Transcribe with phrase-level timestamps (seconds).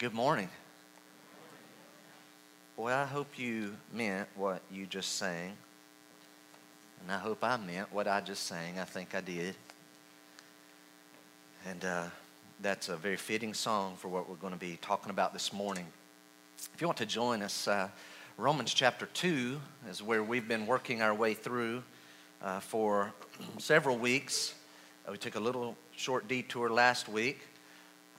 [0.00, 0.48] Good morning.
[2.74, 5.52] Boy, I hope you meant what you just sang.
[7.02, 8.78] And I hope I meant what I just sang.
[8.78, 9.54] I think I did.
[11.68, 12.04] And uh,
[12.62, 15.86] that's a very fitting song for what we're going to be talking about this morning.
[16.74, 17.90] If you want to join us, uh,
[18.38, 21.82] Romans chapter 2 is where we've been working our way through
[22.40, 23.12] uh, for
[23.58, 24.54] several weeks.
[25.06, 27.40] Uh, we took a little short detour last week.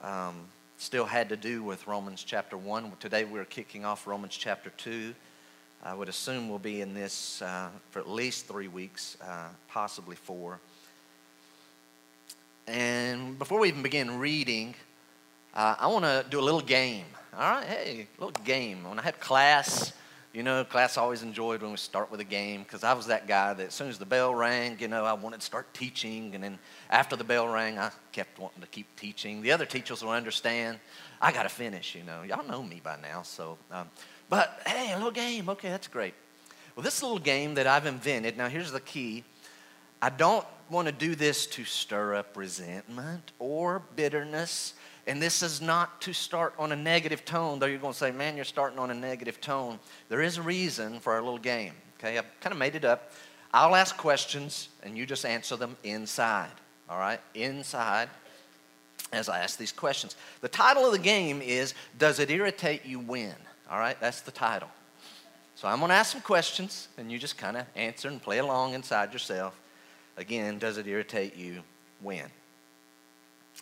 [0.00, 0.46] Um,
[0.82, 2.90] still had to do with Romans chapter 1.
[2.98, 5.14] Today we're kicking off Romans chapter 2.
[5.84, 10.16] I would assume we'll be in this uh, for at least three weeks, uh, possibly
[10.16, 10.58] four.
[12.66, 14.74] And before we even begin reading,
[15.54, 17.04] uh, I want to do a little game.
[17.32, 18.82] All right, hey, a little game.
[18.82, 19.92] When I had class,
[20.32, 23.26] you know, class always enjoyed when we start with a game because I was that
[23.26, 26.34] guy that as soon as the bell rang, you know, I wanted to start teaching.
[26.34, 29.42] And then after the bell rang, I kept wanting to keep teaching.
[29.42, 30.78] The other teachers will understand.
[31.20, 32.22] I got to finish, you know.
[32.22, 33.22] Y'all know me by now.
[33.22, 33.90] So, um,
[34.30, 35.50] but hey, a little game.
[35.50, 36.14] Okay, that's great.
[36.74, 39.24] Well, this little game that I've invented, now here's the key.
[40.00, 44.72] I don't want to do this to stir up resentment or bitterness
[45.06, 48.10] and this is not to start on a negative tone, though you're going to say,
[48.10, 49.78] man, you're starting on a negative tone.
[50.08, 52.18] There is a reason for our little game, okay?
[52.18, 53.12] I've kind of made it up.
[53.52, 56.52] I'll ask questions, and you just answer them inside,
[56.88, 57.20] all right?
[57.34, 58.08] Inside
[59.12, 60.16] as I ask these questions.
[60.40, 63.34] The title of the game is Does It Irritate You When?
[63.70, 64.68] All right, that's the title.
[65.54, 68.38] So I'm going to ask some questions, and you just kind of answer and play
[68.38, 69.58] along inside yourself.
[70.16, 71.62] Again, does it irritate you
[72.00, 72.26] when?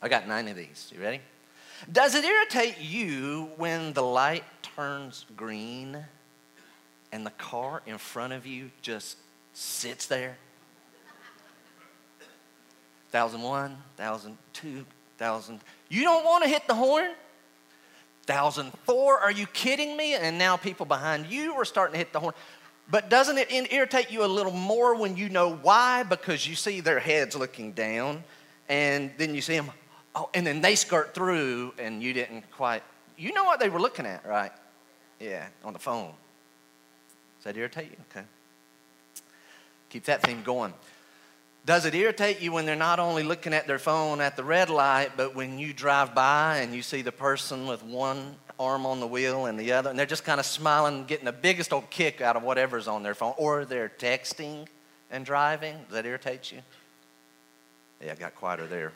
[0.02, 0.90] I got nine of these.
[0.94, 1.20] You ready?
[1.90, 4.44] Does it irritate you when the light
[4.76, 6.04] turns green
[7.12, 9.16] and the car in front of you just
[9.52, 10.36] sits there?
[13.10, 14.86] Thousand one, thousand two,
[15.18, 15.60] thousand.
[15.88, 17.10] You don't want to hit the horn?
[18.24, 20.14] Thousand four, are you kidding me?
[20.14, 22.34] And now people behind you are starting to hit the horn.
[22.90, 26.04] But doesn't it irritate you a little more when you know why?
[26.04, 28.22] Because you see their heads looking down,
[28.68, 29.70] and then you see them
[30.14, 32.82] Oh, and then they skirt through and you didn't quite,
[33.16, 34.50] you know what they were looking at, right?
[35.20, 36.12] Yeah, on the phone.
[37.38, 37.96] Does that irritate you?
[38.10, 38.26] Okay.
[39.90, 40.74] Keep that theme going.
[41.66, 44.70] Does it irritate you when they're not only looking at their phone at the red
[44.70, 48.98] light, but when you drive by and you see the person with one arm on
[48.98, 51.88] the wheel and the other, and they're just kind of smiling, getting the biggest old
[51.90, 54.66] kick out of whatever's on their phone, or they're texting
[55.10, 55.76] and driving?
[55.84, 56.60] Does that irritate you?
[58.04, 58.92] Yeah, I got quieter there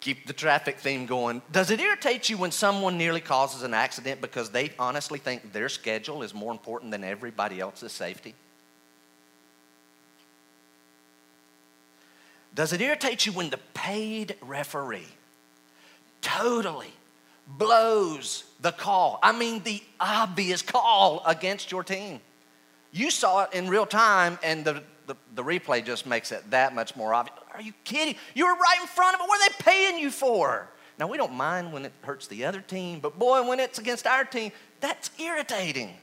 [0.00, 1.42] keep the traffic theme going.
[1.50, 5.68] Does it irritate you when someone nearly causes an accident because they honestly think their
[5.68, 8.34] schedule is more important than everybody else's safety?
[12.54, 15.08] Does it irritate you when the paid referee
[16.22, 16.92] totally
[17.46, 19.18] blows the call?
[19.22, 22.20] I mean, the obvious call against your team.
[22.92, 26.74] You saw it in real time, and the, the, the replay just makes it that
[26.74, 27.36] much more obvious.
[27.56, 28.14] Are you kidding?
[28.34, 29.28] You were right in front of it.
[29.28, 30.68] What are they paying you for?
[30.98, 34.06] Now, we don't mind when it hurts the other team, but boy, when it's against
[34.06, 35.94] our team, that's irritating.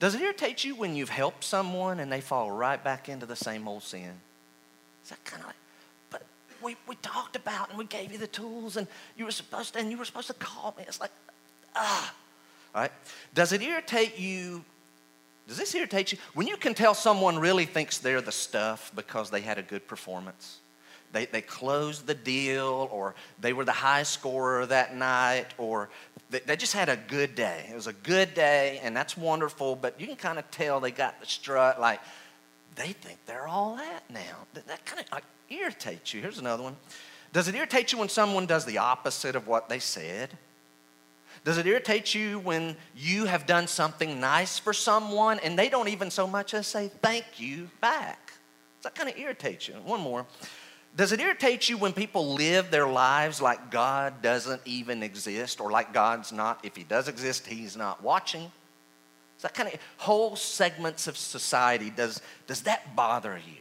[0.00, 3.36] Does it irritate you when you've helped someone and they fall right back into the
[3.36, 4.12] same old sin?
[5.02, 5.56] Is that kind of like,
[6.10, 6.22] but
[6.62, 9.80] we, we talked about and we gave you the tools and you were supposed to,
[9.80, 10.84] and you were supposed to call me.
[10.86, 11.12] It's like,
[11.76, 12.14] ah.
[12.74, 12.92] All right.
[13.34, 14.64] Does it irritate you
[15.46, 16.18] does this irritate you?
[16.34, 19.86] When you can tell someone really thinks they're the stuff because they had a good
[19.86, 20.60] performance,
[21.12, 25.88] they, they closed the deal, or they were the high scorer that night, or
[26.30, 27.66] they, they just had a good day.
[27.70, 30.90] It was a good day, and that's wonderful, but you can kind of tell they
[30.90, 32.00] got the strut like
[32.74, 34.46] they think they're all that now.
[34.54, 36.20] That, that kind of like irritates you.
[36.20, 36.76] Here's another one.
[37.32, 40.30] Does it irritate you when someone does the opposite of what they said?
[41.44, 45.88] Does it irritate you when you have done something nice for someone and they don't
[45.88, 48.32] even so much as say thank you back?
[48.78, 49.74] Does that kind of irritate you?
[49.84, 50.26] One more.
[50.96, 55.70] Does it irritate you when people live their lives like God doesn't even exist or
[55.70, 58.50] like God's not, if He does exist, He's not watching?
[59.36, 63.56] Does that kind of whole segments of society, does, does that bother you?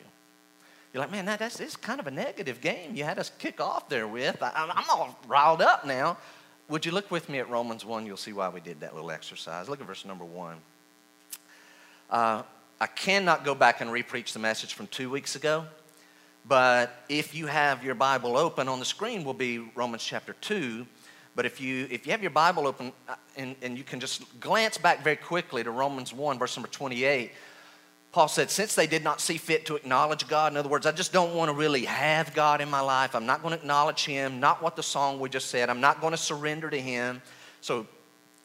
[0.94, 3.60] You're like, man, that, that's, that's kind of a negative game you had us kick
[3.60, 4.42] off there with.
[4.42, 6.18] I, I'm all riled up now.
[6.70, 8.06] Would you look with me at Romans 1?
[8.06, 9.68] You'll see why we did that little exercise.
[9.68, 10.56] Look at verse number 1.
[12.10, 12.44] Uh,
[12.80, 15.66] I cannot go back and repreach the message from two weeks ago,
[16.46, 20.86] but if you have your Bible open on the screen, will be Romans chapter 2.
[21.36, 24.40] But if you, if you have your Bible open uh, and, and you can just
[24.40, 27.32] glance back very quickly to Romans 1, verse number 28,
[28.14, 30.92] Paul said, since they did not see fit to acknowledge God, in other words, I
[30.92, 33.16] just don't want to really have God in my life.
[33.16, 35.68] I'm not going to acknowledge Him, not what the song we just said.
[35.68, 37.24] I'm not going to surrender to Him.
[37.62, 37.88] So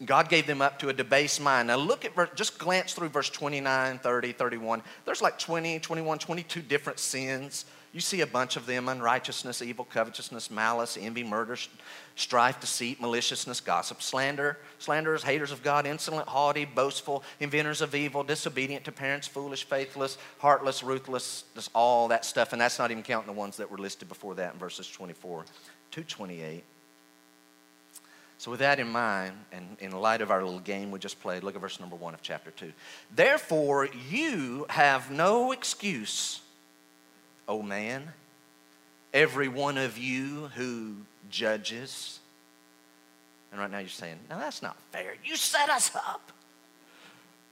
[0.04, 1.68] God gave them up to a debased mind.
[1.68, 4.82] Now look at, just glance through verse 29, 30, 31.
[5.04, 9.84] There's like 20, 21, 22 different sins you see a bunch of them unrighteousness, evil,
[9.84, 11.56] covetousness, malice, envy, murder,
[12.16, 18.22] strife, deceit, maliciousness, gossip, slander, slanderers, haters of God, insolent, haughty, boastful, inventors of evil,
[18.22, 22.52] disobedient to parents, foolish, faithless, heartless, ruthless, just all that stuff.
[22.52, 25.46] And that's not even counting the ones that were listed before that in verses 24
[25.92, 26.64] to 28.
[28.38, 31.42] So, with that in mind, and in light of our little game we just played,
[31.42, 32.72] look at verse number one of chapter two.
[33.14, 36.40] Therefore, you have no excuse
[37.48, 38.12] oh man,
[39.12, 40.94] every one of you who
[41.30, 42.20] judges.
[43.50, 45.14] And right now you're saying, no, that's not fair.
[45.24, 46.30] You set us up.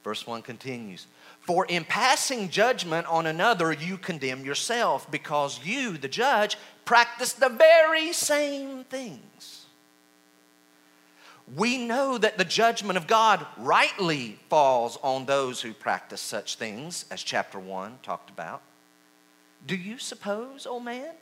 [0.05, 1.07] Verse 1 continues
[1.41, 7.49] For in passing judgment on another, you condemn yourself, because you, the judge, practice the
[7.49, 9.66] very same things.
[11.55, 17.05] We know that the judgment of God rightly falls on those who practice such things,
[17.11, 18.63] as chapter 1 talked about.
[19.65, 21.13] Do you suppose, oh man?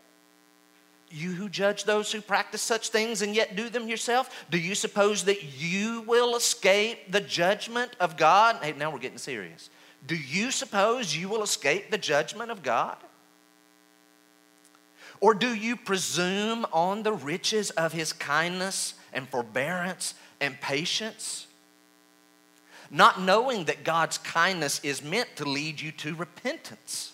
[1.11, 4.75] You who judge those who practice such things and yet do them yourself, do you
[4.75, 8.57] suppose that you will escape the judgment of God?
[8.63, 9.69] Hey, now we're getting serious.
[10.07, 12.97] Do you suppose you will escape the judgment of God?
[15.21, 21.47] Or do you presume on the riches of his kindness and forbearance and patience?
[22.91, 27.13] Not knowing that God's kindness is meant to lead you to repentance.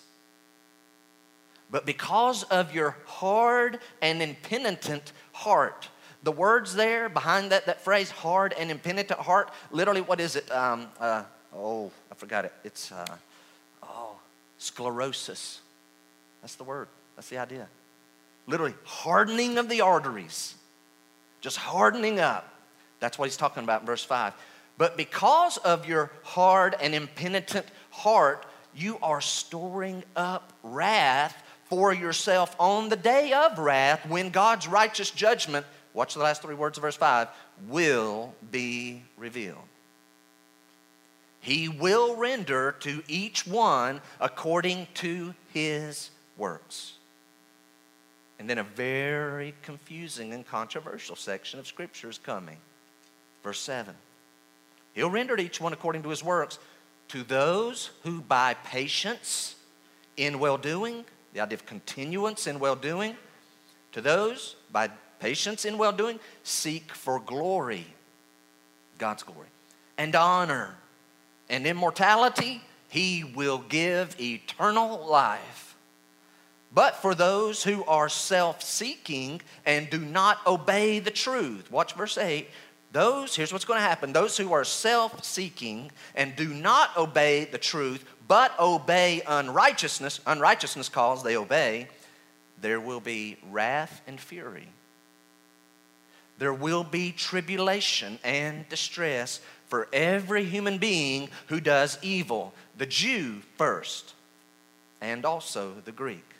[1.71, 5.87] But because of your hard and impenitent heart,
[6.23, 10.51] the words there behind that, that phrase, hard and impenitent heart, literally, what is it?
[10.51, 11.23] Um, uh,
[11.55, 12.53] oh, I forgot it.
[12.63, 13.05] It's, uh,
[13.83, 14.15] oh,
[14.57, 15.61] sclerosis.
[16.41, 17.67] That's the word, that's the idea.
[18.47, 20.55] Literally, hardening of the arteries,
[21.41, 22.47] just hardening up.
[22.99, 24.33] That's what he's talking about in verse 5.
[24.77, 32.55] But because of your hard and impenitent heart, you are storing up wrath for yourself
[32.59, 36.83] on the day of wrath when God's righteous judgment, watch the last three words of
[36.83, 37.27] verse 5,
[37.67, 39.57] will be revealed.
[41.41, 46.93] He will render to each one according to his works.
[48.41, 52.57] And then a very confusing and controversial section of Scripture is coming.
[53.43, 53.93] Verse 7.
[54.95, 56.57] He'll render to each one according to his works.
[57.09, 59.57] To those who by patience
[60.17, 63.15] in well doing the idea of continuance in well doing.
[63.91, 64.89] To those, by
[65.19, 67.85] patience in well doing, seek for glory,
[68.97, 69.49] God's glory,
[69.99, 70.77] and honor
[71.47, 75.70] and immortality, He will give eternal life.
[76.73, 82.17] But for those who are self seeking and do not obey the truth, watch verse
[82.17, 82.47] 8.
[82.93, 87.45] Those, here's what's going to happen those who are self seeking and do not obey
[87.45, 91.89] the truth but obey unrighteousness, unrighteousness calls, they obey,
[92.61, 94.69] there will be wrath and fury.
[96.37, 103.41] There will be tribulation and distress for every human being who does evil, the Jew
[103.57, 104.13] first,
[105.01, 106.30] and also the Greek.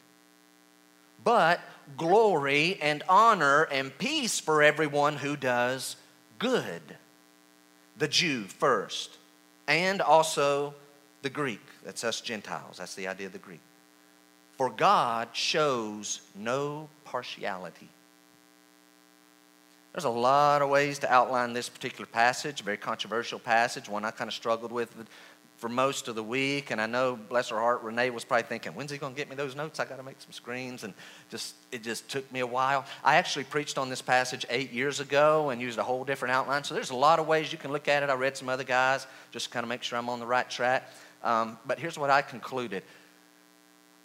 [1.24, 1.60] But
[1.98, 5.96] glory and honor and peace for everyone who does
[6.40, 6.82] good,
[7.98, 9.18] the Jew first,
[9.68, 10.74] and also
[11.22, 11.62] the Greek.
[11.84, 12.78] That's us Gentiles.
[12.78, 13.62] That's the idea of the Greek.
[14.58, 17.90] For God shows no partiality.
[19.94, 24.06] There's a lot of ways to outline this particular passage, a very controversial passage, one
[24.06, 24.96] I kind of struggled with
[25.62, 26.72] for most of the week.
[26.72, 29.30] And I know, bless her heart, Renee was probably thinking, when's he going to get
[29.30, 29.80] me those notes?
[29.80, 30.84] I got to make some screens.
[30.84, 30.96] And
[31.30, 32.84] just it just took me a while.
[33.04, 36.64] I actually preached on this passage eight years ago and used a whole different outline.
[36.64, 38.10] So there's a lot of ways you can look at it.
[38.10, 40.50] I read some other guys just to kind of make sure I'm on the right
[40.50, 40.92] track.
[41.24, 42.82] Um, but here's what I concluded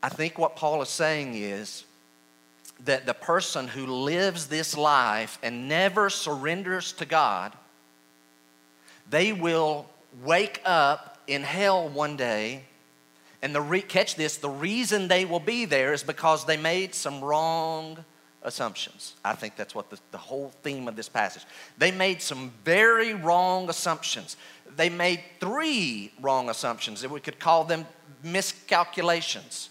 [0.03, 1.85] I think what Paul is saying is
[2.85, 7.55] that the person who lives this life and never surrenders to God,
[9.09, 9.87] they will
[10.23, 12.65] wake up in hell one day.
[13.43, 16.95] And the re- catch this the reason they will be there is because they made
[16.95, 18.05] some wrong
[18.43, 19.15] assumptions.
[19.25, 21.45] I think that's what the, the whole theme of this passage.
[21.79, 24.37] They made some very wrong assumptions
[24.77, 27.87] they made three wrong assumptions, and we could call them
[28.23, 29.71] miscalculations.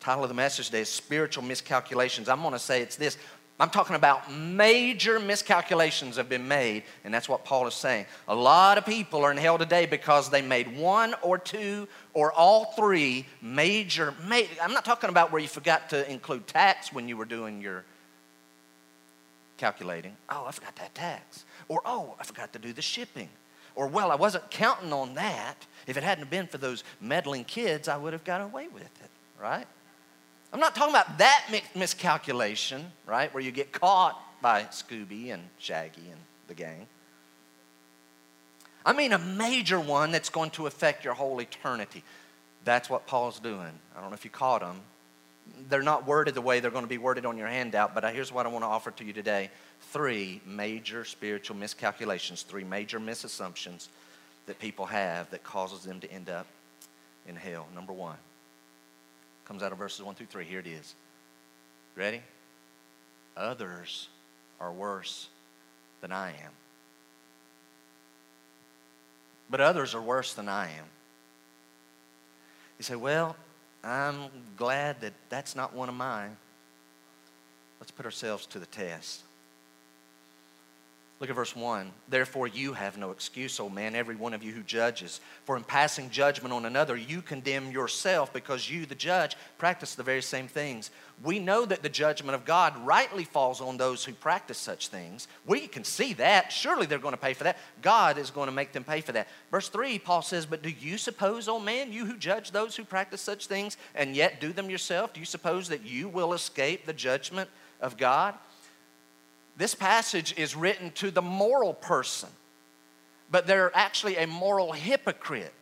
[0.00, 2.28] Title of the message today is Spiritual Miscalculations.
[2.28, 3.16] I'm going to say it's this
[3.60, 8.06] I'm talking about major miscalculations have been made, and that's what Paul is saying.
[8.26, 12.32] A lot of people are in hell today because they made one or two or
[12.32, 17.08] all three major, major I'm not talking about where you forgot to include tax when
[17.08, 17.84] you were doing your
[19.56, 20.16] calculating.
[20.28, 21.44] Oh, I forgot that tax.
[21.68, 23.28] Or, oh, I forgot to do the shipping.
[23.76, 25.66] Or, well, I wasn't counting on that.
[25.86, 29.10] If it hadn't been for those meddling kids, I would have got away with it,
[29.40, 29.66] right?
[30.54, 36.08] I'm not talking about that miscalculation, right, where you get caught by Scooby and Shaggy
[36.08, 36.86] and the gang.
[38.86, 42.04] I mean a major one that's going to affect your whole eternity.
[42.64, 43.72] That's what Paul's doing.
[43.96, 44.76] I don't know if you caught him.
[45.68, 48.30] They're not worded the way they're going to be worded on your handout, but here's
[48.30, 49.50] what I want to offer to you today
[49.90, 53.88] three major spiritual miscalculations, three major misassumptions
[54.46, 56.46] that people have that causes them to end up
[57.26, 57.66] in hell.
[57.74, 58.16] Number one,
[59.44, 60.44] Comes out of verses 1 through 3.
[60.44, 60.94] Here it is.
[61.96, 62.22] Ready?
[63.36, 64.08] Others
[64.60, 65.28] are worse
[66.00, 66.52] than I am.
[69.50, 70.84] But others are worse than I am.
[72.78, 73.36] You say, well,
[73.82, 76.36] I'm glad that that's not one of mine.
[77.80, 79.23] Let's put ourselves to the test.
[81.20, 81.92] Look at verse 1.
[82.08, 85.20] Therefore, you have no excuse, O man, every one of you who judges.
[85.44, 90.02] For in passing judgment on another, you condemn yourself because you, the judge, practice the
[90.02, 90.90] very same things.
[91.22, 95.28] We know that the judgment of God rightly falls on those who practice such things.
[95.46, 96.50] We can see that.
[96.50, 97.58] Surely they're going to pay for that.
[97.80, 99.28] God is going to make them pay for that.
[99.52, 102.82] Verse 3, Paul says, But do you suppose, O man, you who judge those who
[102.82, 106.86] practice such things and yet do them yourself, do you suppose that you will escape
[106.86, 107.48] the judgment
[107.80, 108.34] of God?
[109.56, 112.28] This passage is written to the moral person,
[113.30, 115.52] but they're actually a moral hypocrite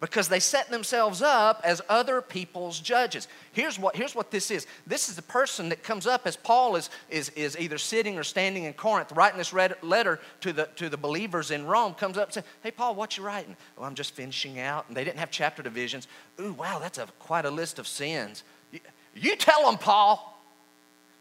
[0.00, 3.28] because they set themselves up as other people's judges.
[3.52, 6.76] Here's what, here's what this is this is the person that comes up as Paul
[6.76, 10.68] is, is, is either sitting or standing in Corinth, writing this red letter to the,
[10.76, 13.56] to the believers in Rome, comes up and says, Hey, Paul, what you writing?
[13.78, 14.86] Oh, I'm just finishing out.
[14.88, 16.08] And they didn't have chapter divisions.
[16.40, 18.44] Ooh, wow, that's a, quite a list of sins.
[18.72, 18.80] You,
[19.14, 20.34] you tell them, Paul.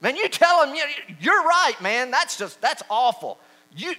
[0.01, 0.75] Man, you tell him,
[1.19, 2.11] you're right, man.
[2.11, 3.39] That's just, that's awful.
[3.75, 3.95] You,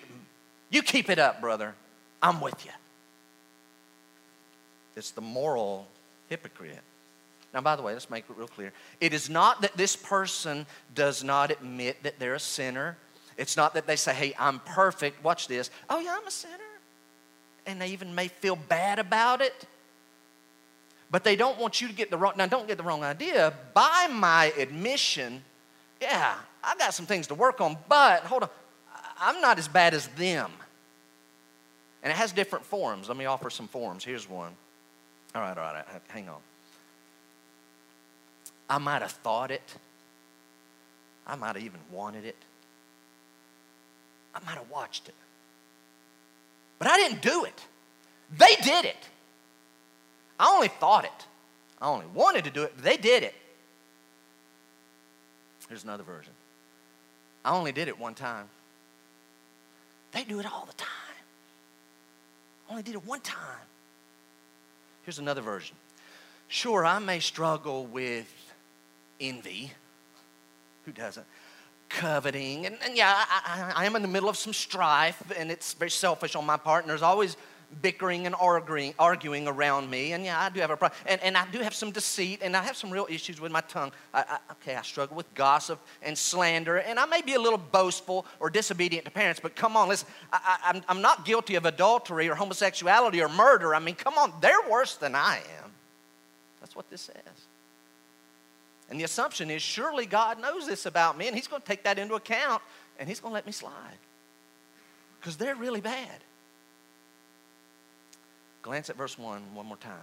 [0.71, 1.75] you keep it up, brother.
[2.23, 2.73] I'm with you.
[4.95, 5.87] It's the moral
[6.29, 6.81] hypocrite.
[7.53, 8.73] Now, by the way, let's make it real clear.
[9.00, 12.97] It is not that this person does not admit that they're a sinner.
[13.37, 15.23] It's not that they say, hey, I'm perfect.
[15.25, 15.71] Watch this.
[15.88, 16.53] Oh, yeah, I'm a sinner.
[17.67, 19.67] And they even may feel bad about it.
[21.11, 23.53] But they don't want you to get the wrong, now don't get the wrong idea.
[23.75, 25.43] By my admission,
[26.06, 28.48] yeah, I've got some things to work on, but hold on,
[29.20, 30.50] I'm not as bad as them.
[32.02, 33.08] And it has different forms.
[33.08, 34.04] Let me offer some forms.
[34.04, 34.52] Here's one.
[35.34, 36.38] All right, all right, hang on.
[38.70, 39.75] I might have thought it.
[41.26, 42.36] I might have even wanted it.
[44.34, 45.14] I might have watched it.
[46.78, 47.66] But I didn't do it.
[48.36, 49.08] They did it.
[50.38, 51.26] I only thought it.
[51.80, 53.34] I only wanted to do it, they did it.
[55.68, 56.32] Here's another version.
[57.44, 58.49] I only did it one time.
[60.12, 60.88] They do it all the time.
[62.68, 63.66] I only did it one time.
[65.04, 65.76] Here's another version.
[66.49, 68.32] Sure, I may struggle with
[69.20, 69.73] envy.
[70.85, 71.26] Who doesn't?
[71.88, 72.66] Coveting.
[72.66, 75.75] And, and yeah, I, I, I am in the middle of some strife, and it's
[75.75, 77.37] very selfish on my part, and there's always
[77.82, 80.12] bickering and arguing, arguing around me.
[80.12, 80.99] And yeah, I do have a problem.
[81.06, 83.61] And, and I do have some deceit, and I have some real issues with my
[83.62, 83.92] tongue.
[84.14, 87.58] I, I, okay, I struggle with gossip and slander, and I may be a little
[87.58, 91.66] boastful or disobedient to parents, but come on, listen, I, I'm, I'm not guilty of
[91.66, 93.75] adultery or homosexuality or murder.
[93.75, 95.70] I mean, come on, they're worse than I am.
[96.61, 97.46] That's what this says.
[98.88, 101.85] And the assumption is surely God knows this about me, and He's going to take
[101.85, 102.62] that into account,
[102.99, 103.73] and He's going to let me slide.
[105.20, 106.20] Because they're really bad.
[108.66, 109.94] Glance at verse 1 one more time.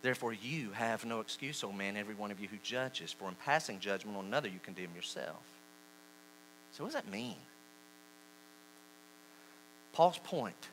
[0.00, 3.34] Therefore, you have no excuse, O man, every one of you who judges, for in
[3.34, 5.42] passing judgment on another, you condemn yourself.
[6.70, 7.34] So, what does that mean?
[9.92, 10.68] Paul's point,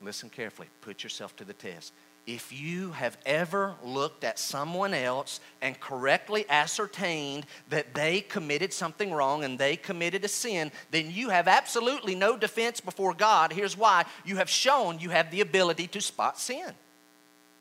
[0.00, 1.92] listen carefully, put yourself to the test.
[2.26, 9.12] If you have ever looked at someone else and correctly ascertained that they committed something
[9.12, 13.52] wrong and they committed a sin, then you have absolutely no defense before God.
[13.52, 16.72] Here's why you have shown you have the ability to spot sin.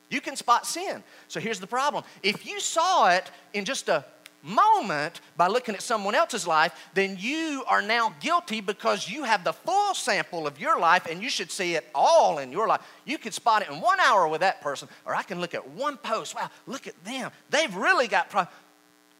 [0.09, 1.03] You can spot sin.
[1.27, 4.05] So here's the problem if you saw it in just a
[4.43, 9.43] moment by looking at someone else's life, then you are now guilty because you have
[9.43, 12.81] the full sample of your life and you should see it all in your life.
[13.05, 15.69] You could spot it in one hour with that person, or I can look at
[15.69, 16.35] one post.
[16.35, 17.31] Wow, look at them.
[17.49, 18.55] They've really got problems.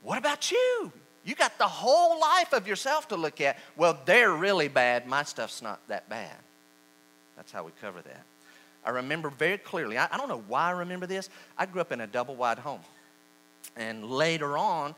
[0.02, 0.92] What about you?
[1.26, 3.58] You got the whole life of yourself to look at.
[3.76, 5.06] Well, they're really bad.
[5.06, 6.36] My stuff's not that bad.
[7.36, 8.24] That's how we cover that.
[8.86, 11.30] I remember very clearly, I, I don't know why I remember this.
[11.58, 12.80] I grew up in a double wide home.
[13.76, 14.96] And later on,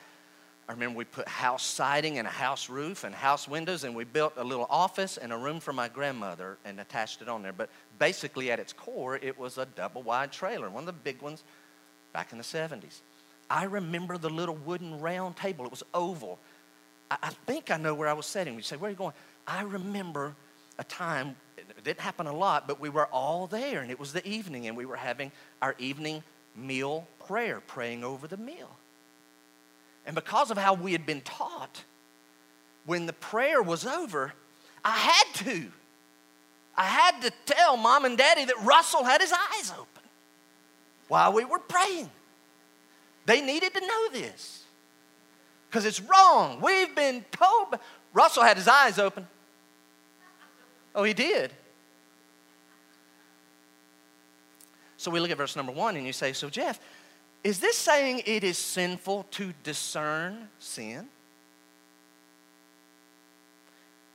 [0.72, 4.06] I remember we put house siding and a house roof and house windows, and we
[4.06, 7.52] built a little office and a room for my grandmother and attached it on there.
[7.52, 11.22] But basically, at its core, it was a double wide trailer, one of the big
[11.22, 11.44] ones
[12.14, 13.02] back in the 70s.
[13.50, 16.40] I remember the little wooden round table, it was oval.
[17.10, 18.56] I, I think I know where I was sitting.
[18.56, 19.14] You say, Where are you going?
[19.46, 20.38] I remember
[20.80, 24.14] a time, it didn't happen a lot, but we were all there, and it was
[24.14, 26.24] the evening, and we were having our evening
[26.56, 28.70] meal prayer, praying over the meal.
[30.06, 31.84] And because of how we had been taught,
[32.86, 34.34] when the prayer was over,
[34.84, 35.72] I had to.
[36.76, 39.88] I had to tell mom and daddy that Russell had his eyes open
[41.08, 42.10] while we were praying.
[43.26, 44.64] They needed to know this
[45.70, 46.60] because it's wrong.
[46.62, 47.78] We've been told.
[48.14, 49.28] Russell had his eyes open.
[50.96, 51.54] Oh, he did.
[54.98, 56.80] So we look at verse number one and you say, So, Jeff,
[57.44, 61.08] is this saying it is sinful to discern sin?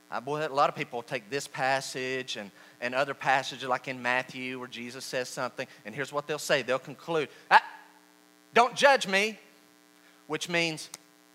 [0.09, 4.01] Uh, boy, a lot of people take this passage and, and other passages, like in
[4.01, 6.61] Matthew, where Jesus says something, and here's what they'll say.
[6.61, 7.61] They'll conclude, ah,
[8.53, 9.37] Don't judge me,
[10.27, 10.89] which means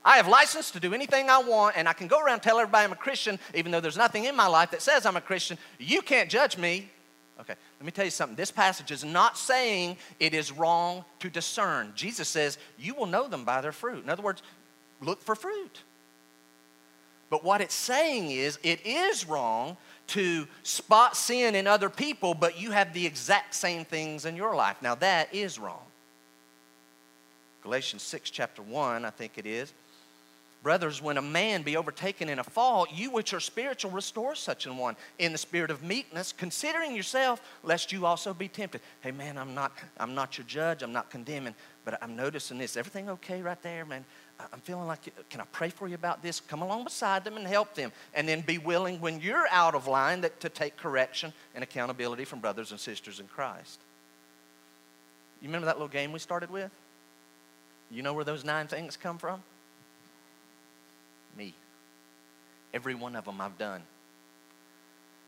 [0.05, 2.85] I have license to do anything I want, and I can go around tell everybody
[2.85, 5.59] I'm a Christian, even though there's nothing in my life that says I'm a Christian.
[5.79, 6.89] You can't judge me.
[7.43, 8.37] Okay, let me tell you something.
[8.37, 11.93] This passage is not saying it is wrong to discern.
[11.97, 14.05] Jesus says, You will know them by their fruit.
[14.05, 14.43] In other words,
[15.01, 15.83] look for fruit.
[17.31, 19.77] But what it's saying is, it is wrong
[20.09, 24.55] to spot sin in other people, but you have the exact same things in your
[24.55, 24.77] life.
[24.81, 25.83] Now, that is wrong.
[27.63, 29.73] Galatians 6, chapter 1, I think it is.
[30.63, 34.65] Brothers, when a man be overtaken in a fault, you which are spiritual restore such
[34.65, 38.81] an one in the spirit of meekness, considering yourself, lest you also be tempted.
[39.01, 42.77] Hey man, I'm not, I'm not your judge, I'm not condemning, but I'm noticing this.
[42.77, 44.05] Everything okay right there, man?
[44.53, 46.41] I'm feeling like, can I pray for you about this?
[46.41, 47.93] Come along beside them and help them.
[48.15, 52.25] And then be willing, when you're out of line, that, to take correction and accountability
[52.25, 53.81] from brothers and sisters in Christ.
[55.41, 56.71] You remember that little game we started with?
[57.91, 59.43] You know where those nine things come from?
[61.37, 61.55] Me.
[62.75, 63.83] Every one of them I've done.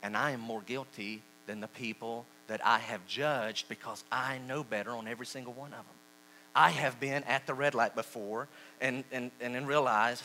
[0.02, 4.64] And I am more guilty than the people that I have judged because I know
[4.64, 5.96] better on every single one of them.
[6.54, 8.48] I have been at the red light before
[8.80, 10.22] and, and, and then realize,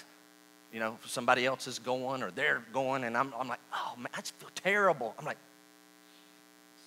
[0.71, 4.09] you know, somebody else is going or they're going, and I'm, I'm like, oh man,
[4.13, 5.15] I just feel terrible.
[5.17, 5.37] I'm like,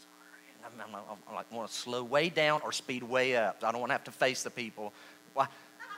[0.02, 0.82] sorry.
[0.86, 3.62] I'm, I'm, I'm like, want to slow way down or speed way up.
[3.64, 4.92] I don't want to have to face the people.
[5.34, 5.48] Why?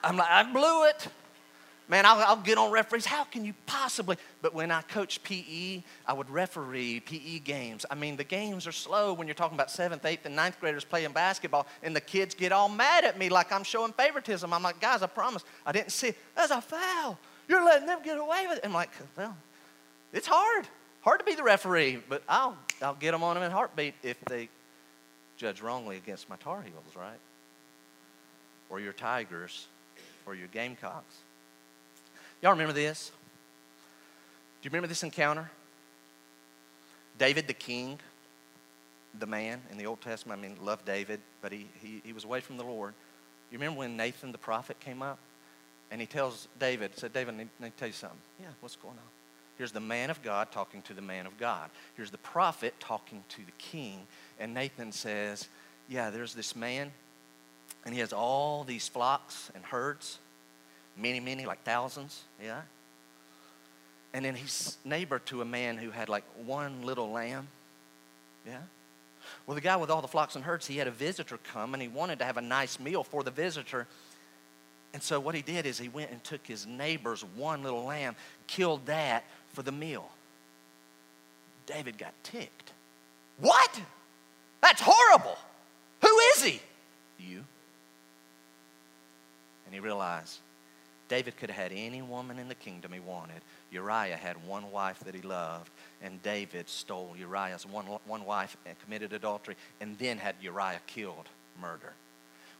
[0.03, 1.09] I'm like, I blew it.
[1.87, 3.05] Man, I'll, I'll, get on referees.
[3.05, 4.17] How can you possibly?
[4.41, 7.85] But when I coached PE, I would referee PE games.
[7.91, 10.85] I mean, the games are slow when you're talking about seventh, eighth, and ninth graders
[10.85, 14.51] playing basketball, and the kids get all mad at me like I'm showing favoritism.
[14.51, 16.15] I'm like, guys, I promise, I didn't see.
[16.35, 17.19] That's a foul.
[17.49, 18.65] You're letting them get away with it.
[18.65, 19.37] I'm like, well,
[20.13, 20.67] it's hard.
[21.03, 24.19] Hard to be the referee, but I'll, I'll get them on them in heartbeat if
[24.25, 24.49] they
[25.37, 27.19] judge wrongly against my Tar Heels, right?
[28.71, 29.67] Or your Tigers,
[30.25, 31.17] or your Gamecocks.
[32.45, 33.11] Y'all remember this?
[34.61, 35.51] Do you remember this encounter?
[37.19, 37.99] David the king,
[39.19, 42.25] the man in the Old Testament, I mean, loved David, but he, he, he was
[42.25, 42.93] away from the Lord.
[43.51, 45.19] You remember when Nathan the prophet came up?
[45.91, 48.19] And he tells David, said, David, I need, I need to tell you something.
[48.39, 49.11] Yeah, what's going on?
[49.57, 51.71] Here's the man of God talking to the man of God.
[51.97, 54.01] Here's the prophet talking to the king.
[54.39, 55.49] And Nathan says,
[55.89, 56.93] Yeah, there's this man,
[57.87, 60.19] and he has all these flocks and herds
[60.97, 62.63] many, many, like thousands, yeah.
[64.13, 67.49] And then he's neighbor to a man who had like one little lamb,
[68.47, 68.59] yeah.
[69.47, 71.83] Well, the guy with all the flocks and herds, he had a visitor come and
[71.83, 73.87] he wanted to have a nice meal for the visitor.
[74.93, 78.15] And so what he did is he went and took his neighbor's one little lamb,
[78.47, 80.09] killed that for the meal.
[81.67, 82.73] David got ticked.
[83.41, 83.81] What?
[84.61, 85.37] That's horrible.
[86.03, 86.61] Who is he?
[87.19, 87.45] You.
[89.67, 90.39] And he realized
[91.15, 93.41] David could have had any woman in the kingdom he wanted.
[93.71, 95.71] Uriah had one wife that he loved,
[96.03, 101.29] and David stole Uriah's one, one wife and committed adultery, and then had Uriah killed,
[101.61, 101.93] murder.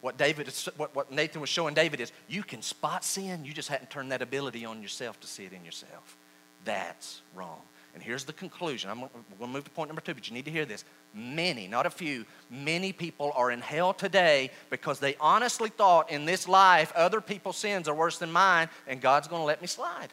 [0.03, 3.69] What, David what, what Nathan was showing David is you can spot sin, you just
[3.69, 6.17] hadn't turned that ability on yourself to see it in yourself.
[6.65, 7.61] That's wrong.
[7.93, 8.89] And here's the conclusion.
[8.89, 10.85] I'm, going to move to point number two, but you need to hear this.
[11.15, 16.25] Many, not a few, many people are in hell today because they honestly thought in
[16.25, 19.67] this life other people's sins are worse than mine and God's going to let me
[19.67, 20.09] slide.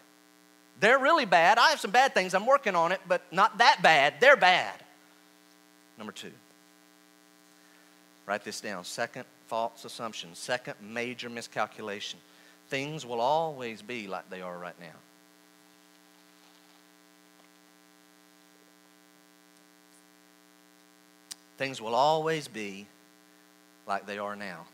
[0.79, 1.57] They're really bad.
[1.57, 2.33] I have some bad things.
[2.33, 4.15] I'm working on it, but not that bad.
[4.19, 4.73] They're bad.
[5.97, 6.31] Number two,
[8.25, 8.83] write this down.
[8.83, 12.19] Second false assumption, second major miscalculation.
[12.69, 14.95] Things will always be like they are right now.
[21.61, 22.87] Things will always be
[23.85, 24.65] like they are now.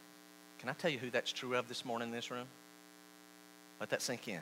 [0.57, 2.45] Can I tell you who that's true of this morning in this room?
[3.81, 4.39] Let that sink in.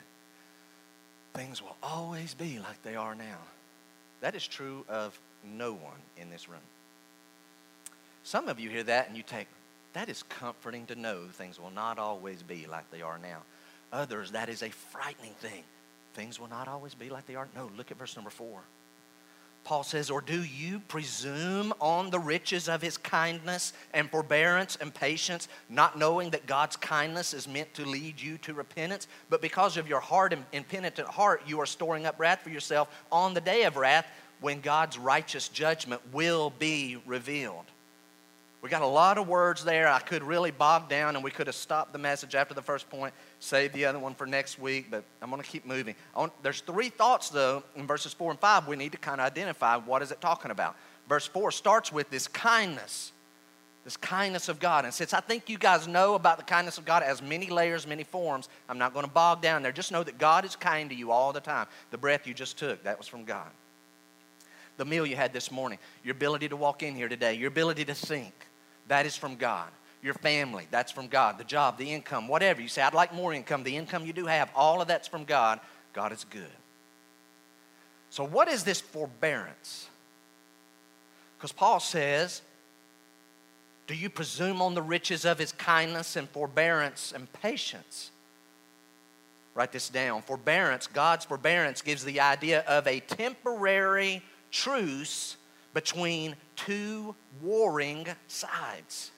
[1.34, 3.38] Things will always be like they are now.
[4.20, 6.60] That is true of no one in this room.
[8.22, 9.48] Some of you hear that and you take,
[9.94, 13.38] that is comforting to know things will not always be like they are now.
[13.92, 15.64] Others, that is a frightening thing.
[16.14, 17.48] Things will not always be like they are.
[17.56, 18.60] No, look at verse number four.
[19.66, 24.94] Paul says, Or do you presume on the riches of his kindness and forbearance and
[24.94, 29.08] patience, not knowing that God's kindness is meant to lead you to repentance?
[29.28, 32.88] But because of your hard and impenitent heart, you are storing up wrath for yourself
[33.10, 34.06] on the day of wrath
[34.40, 37.64] when God's righteous judgment will be revealed.
[38.62, 39.88] We got a lot of words there.
[39.88, 42.88] I could really bog down and we could have stopped the message after the first
[42.88, 45.94] point, save the other one for next week, but I'm going to keep moving.
[46.42, 49.76] There's three thoughts, though, in verses 4 and 5 we need to kind of identify
[49.76, 50.76] what is it talking about.
[51.08, 53.12] Verse 4 starts with this kindness,
[53.84, 54.84] this kindness of God.
[54.84, 57.86] And since I think you guys know about the kindness of God as many layers,
[57.86, 59.70] many forms, I'm not going to bog down there.
[59.70, 61.66] Just know that God is kind to you all the time.
[61.90, 63.48] The breath you just took, that was from God.
[64.78, 67.84] The meal you had this morning, your ability to walk in here today, your ability
[67.84, 68.34] to think,
[68.88, 69.68] that is from God.
[70.02, 71.38] Your family, that's from God.
[71.38, 72.60] The job, the income, whatever.
[72.60, 73.62] You say, I'd like more income.
[73.62, 75.60] The income you do have, all of that's from God.
[75.92, 76.44] God is good.
[78.10, 79.88] So, what is this forbearance?
[81.36, 82.42] Because Paul says,
[83.86, 88.10] Do you presume on the riches of his kindness and forbearance and patience?
[89.54, 90.20] Write this down.
[90.22, 95.36] Forbearance, God's forbearance gives the idea of a temporary truce
[95.72, 99.10] between two warring sides.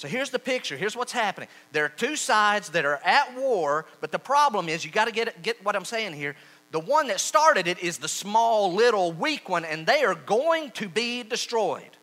[0.00, 0.78] So here's the picture.
[0.78, 1.50] Here's what's happening.
[1.72, 5.12] There are two sides that are at war, but the problem is you got to
[5.12, 6.36] get get what I'm saying here.
[6.70, 10.70] The one that started it is the small, little, weak one, and they are going
[10.70, 11.98] to be destroyed.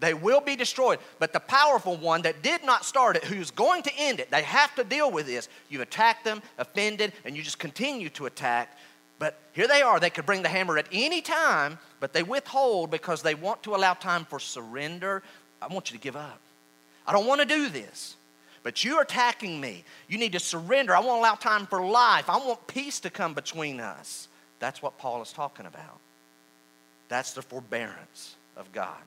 [0.00, 1.00] They will be destroyed.
[1.18, 4.42] But the powerful one that did not start it, who's going to end it, they
[4.44, 5.50] have to deal with this.
[5.68, 8.74] You attack them, offended, and you just continue to attack.
[9.18, 10.00] But here they are.
[10.00, 13.74] They could bring the hammer at any time, but they withhold because they want to
[13.74, 15.22] allow time for surrender.
[15.60, 16.40] I want you to give up.
[17.08, 18.16] I don't want to do this.
[18.62, 19.82] But you're attacking me.
[20.08, 20.94] You need to surrender.
[20.94, 22.28] I won't allow time for life.
[22.28, 24.28] I want peace to come between us.
[24.58, 26.00] That's what Paul is talking about.
[27.08, 28.98] That's the forbearance of God.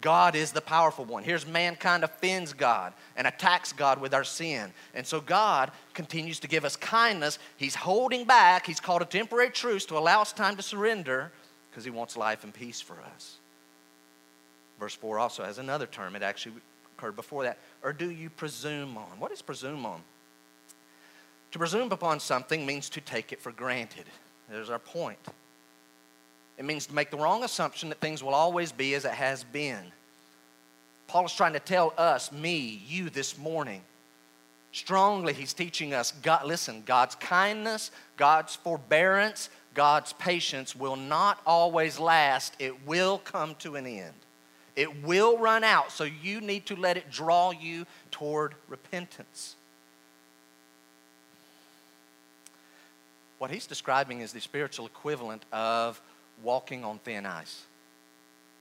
[0.00, 1.22] God is the powerful one.
[1.22, 4.72] Here's mankind offends God and attacks God with our sin.
[4.94, 7.38] And so God continues to give us kindness.
[7.56, 8.66] He's holding back.
[8.66, 11.30] He's called a temporary truce to allow us time to surrender
[11.70, 13.36] because He wants life and peace for us.
[14.80, 16.16] Verse 4 also has another term.
[16.16, 16.54] It actually
[17.02, 17.58] occurred before that.
[17.82, 19.18] Or do you presume on?
[19.18, 20.00] What is presume on?
[21.50, 24.04] To presume upon something means to take it for granted.
[24.48, 25.18] There's our point.
[26.58, 29.42] It means to make the wrong assumption that things will always be as it has
[29.42, 29.82] been.
[31.08, 33.82] Paul is trying to tell us, me, you this morning,
[34.70, 41.98] strongly, he's teaching us God, listen, God's kindness, God's forbearance, God's patience will not always
[41.98, 42.54] last.
[42.58, 44.14] It will come to an end.
[44.74, 49.56] It will run out, so you need to let it draw you toward repentance.
[53.38, 56.00] What he's describing is the spiritual equivalent of
[56.42, 57.64] walking on thin ice.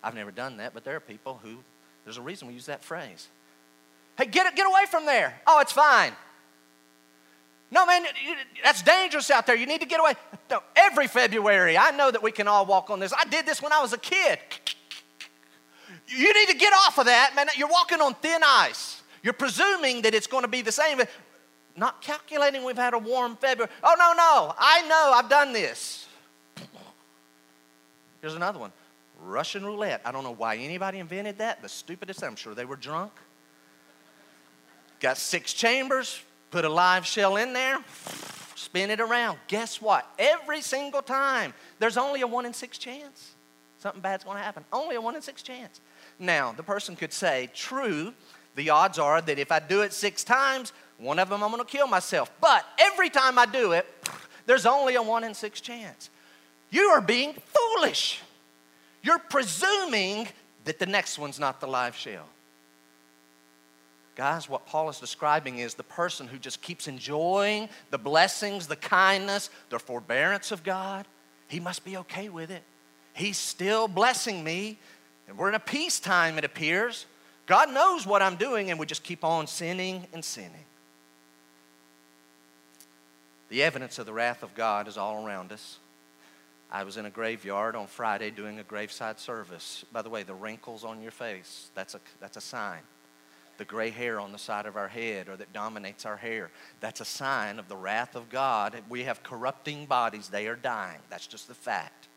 [0.04, 1.58] I've never done that, but there are people who,
[2.04, 3.28] there's a reason we use that phrase.
[4.18, 5.40] Hey, get, get away from there.
[5.48, 6.14] Oh, it's fine.
[7.70, 8.04] No, man,
[8.64, 9.56] that's dangerous out there.
[9.56, 10.14] You need to get away.
[10.50, 13.14] No, every February, I know that we can all walk on this.
[13.14, 14.40] I did this when I was a kid.
[16.14, 17.48] You need to get off of that, man.
[17.58, 19.02] You're walking on thin ice.
[19.24, 21.00] You're presuming that it's going to be the same,
[21.78, 23.72] not calculating we've had a warm February.
[23.84, 24.54] Oh, no, no.
[24.58, 26.08] I know I've done this.
[28.22, 28.72] Here's another one
[29.24, 30.02] Russian roulette.
[30.04, 31.62] I don't know why anybody invented that.
[31.62, 33.12] The stupidest, I'm sure they were drunk.
[35.00, 36.22] Got six chambers,
[36.52, 37.80] put a live shell in there,
[38.56, 39.40] spin it around.
[39.48, 40.08] Guess what?
[40.20, 43.32] Every single time, there's only a one in six chance.
[43.80, 44.64] Something bad's gonna happen.
[44.72, 45.82] Only a one in six chance.
[46.22, 48.14] Now, the person could say, true,
[48.56, 51.66] the odds are that if I do it six times, one of them I'm gonna
[51.66, 52.32] kill myself.
[52.40, 53.88] But every time I do it,
[54.46, 56.12] there's only a one in six chance.
[56.70, 58.22] You are being foolish.
[59.04, 60.28] you're presuming
[60.66, 62.28] that the next one's not the live shell.
[64.16, 68.76] Guys, what Paul is describing is the person who just keeps enjoying the blessings, the
[68.76, 71.08] kindness, the forbearance of God.
[71.48, 72.62] He must be okay with it.
[73.14, 74.78] He's still blessing me.
[75.32, 77.06] And we're in a peacetime, it appears.
[77.46, 80.66] God knows what I'm doing, and we just keep on sinning and sinning.
[83.48, 85.78] The evidence of the wrath of God is all around us.
[86.70, 89.86] I was in a graveyard on Friday doing a graveside service.
[89.94, 92.82] By the way, the wrinkles on your face, that's a, that's a sign.
[93.58, 97.00] The gray hair on the side of our head or that dominates our hair, that's
[97.00, 98.76] a sign of the wrath of God.
[98.90, 101.00] We have corrupting bodies, they are dying.
[101.10, 102.10] That's just the fact.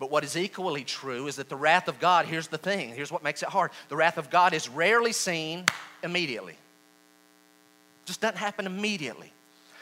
[0.00, 3.12] But what is equally true is that the wrath of God, here's the thing, here's
[3.12, 3.70] what makes it hard.
[3.90, 5.66] The wrath of God is rarely seen
[6.02, 6.56] immediately.
[8.06, 9.30] Just doesn't happen immediately.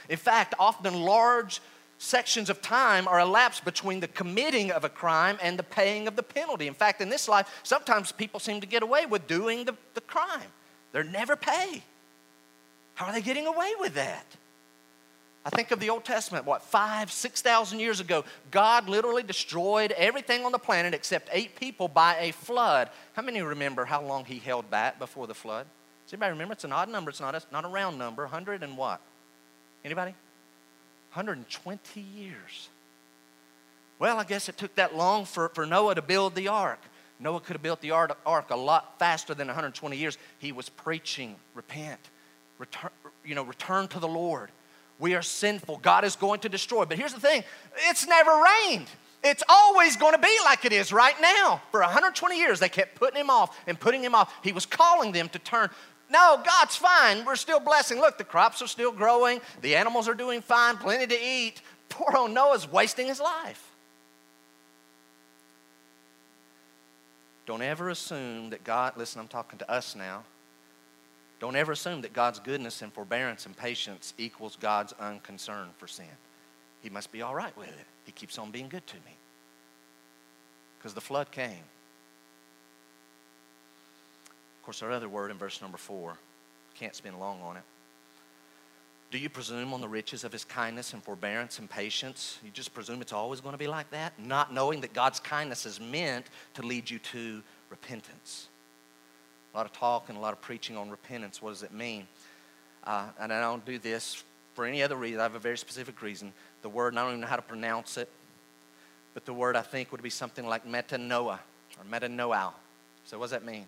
[0.09, 1.61] In fact, often large
[1.99, 6.17] sections of time are elapsed between the committing of a crime and the paying of
[6.17, 6.67] the penalty.
[6.67, 10.01] In fact, in this life, sometimes people seem to get away with doing the, the
[10.01, 10.51] crime,
[10.93, 11.83] they're never pay.
[12.95, 14.27] How are they getting away with that?
[15.45, 20.45] I think of the Old Testament, what, five, 6,000 years ago, God literally destroyed everything
[20.45, 22.91] on the planet except eight people by a flood.
[23.15, 25.67] How many remember how long he held back before the flood?
[26.05, 26.53] Does anybody remember?
[26.53, 28.25] It's an odd number, it's not a, not a round number.
[28.25, 29.01] 100 and what?
[29.85, 30.11] Anybody?
[31.13, 32.69] 120 years.
[33.99, 36.81] Well, I guess it took that long for, for Noah to build the ark.
[37.21, 40.19] Noah could have built the ark a lot faster than 120 years.
[40.39, 42.01] He was preaching, repent,
[42.59, 42.91] return,
[43.25, 44.51] you know, return to the Lord.
[44.99, 45.79] We are sinful.
[45.79, 46.85] God is going to destroy.
[46.85, 47.45] But here's the thing
[47.89, 48.31] it's never
[48.67, 48.87] rained.
[49.23, 51.61] It's always going to be like it is right now.
[51.73, 54.33] For 120 years, they kept putting him off and putting him off.
[54.45, 55.71] He was calling them to turn.
[56.11, 57.25] No, God's fine.
[57.25, 58.01] We're still blessing.
[58.01, 61.61] Look, the crops are still growing, the animals are doing fine, plenty to eat.
[61.89, 63.65] Poor old Noah's wasting his life.
[67.47, 70.23] Don't ever assume that God, listen, I'm talking to us now.
[71.41, 76.07] Don't ever assume that God's goodness and forbearance and patience equals God's unconcern for sin.
[76.83, 77.87] He must be all right with it.
[78.05, 79.17] He keeps on being good to me.
[80.79, 81.63] Because the flood came
[84.59, 86.17] Of course, our other word in verse number four,
[86.79, 87.63] can't spend long on it.
[89.11, 92.39] Do you presume on the riches of his kindness and forbearance and patience?
[92.45, 95.65] You just presume it's always going to be like that, not knowing that God's kindness
[95.65, 98.48] is meant to lead you to repentance.
[99.53, 101.41] A lot of talk and a lot of preaching on repentance.
[101.41, 102.07] What does it mean?
[102.85, 104.23] Uh, and I don't do this
[104.55, 105.21] for any other reason.
[105.21, 106.33] I have a very specific reason.
[106.63, 108.09] The word, I don't even know how to pronounce it,
[109.15, 111.39] but the word I think would be something like metanoia
[111.79, 112.53] or metanoia.
[113.05, 113.67] So, what does that mean?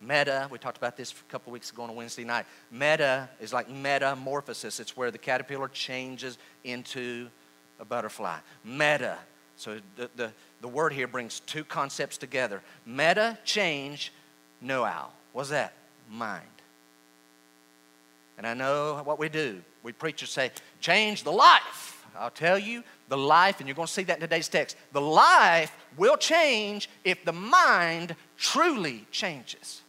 [0.00, 2.46] Meta, we talked about this a couple weeks ago on a Wednesday night.
[2.70, 7.28] Meta is like metamorphosis, it's where the caterpillar changes into
[7.78, 8.38] a butterfly.
[8.64, 9.18] Meta.
[9.56, 14.12] So the, the, the word here brings two concepts together meta, change,
[14.68, 15.10] how.
[15.32, 15.72] What's that?
[16.10, 16.42] Mind.
[18.38, 19.62] And I know what we do.
[19.82, 22.04] We preachers say, change the life.
[22.18, 25.00] I'll tell you, the life, and you're going to see that in today's text, the
[25.00, 29.82] life will change if the mind truly changes.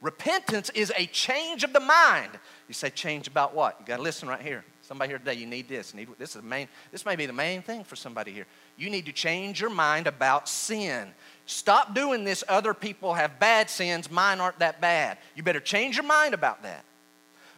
[0.00, 2.30] Repentance is a change of the mind.
[2.68, 3.76] You say, change about what?
[3.80, 4.64] You got to listen right here.
[4.82, 5.92] Somebody here today, you need this.
[5.92, 8.46] Need, this, is the main, this may be the main thing for somebody here.
[8.76, 11.08] You need to change your mind about sin.
[11.48, 12.44] Stop doing this.
[12.46, 14.10] Other people have bad sins.
[14.10, 15.16] Mine aren't that bad.
[15.34, 16.84] You better change your mind about that.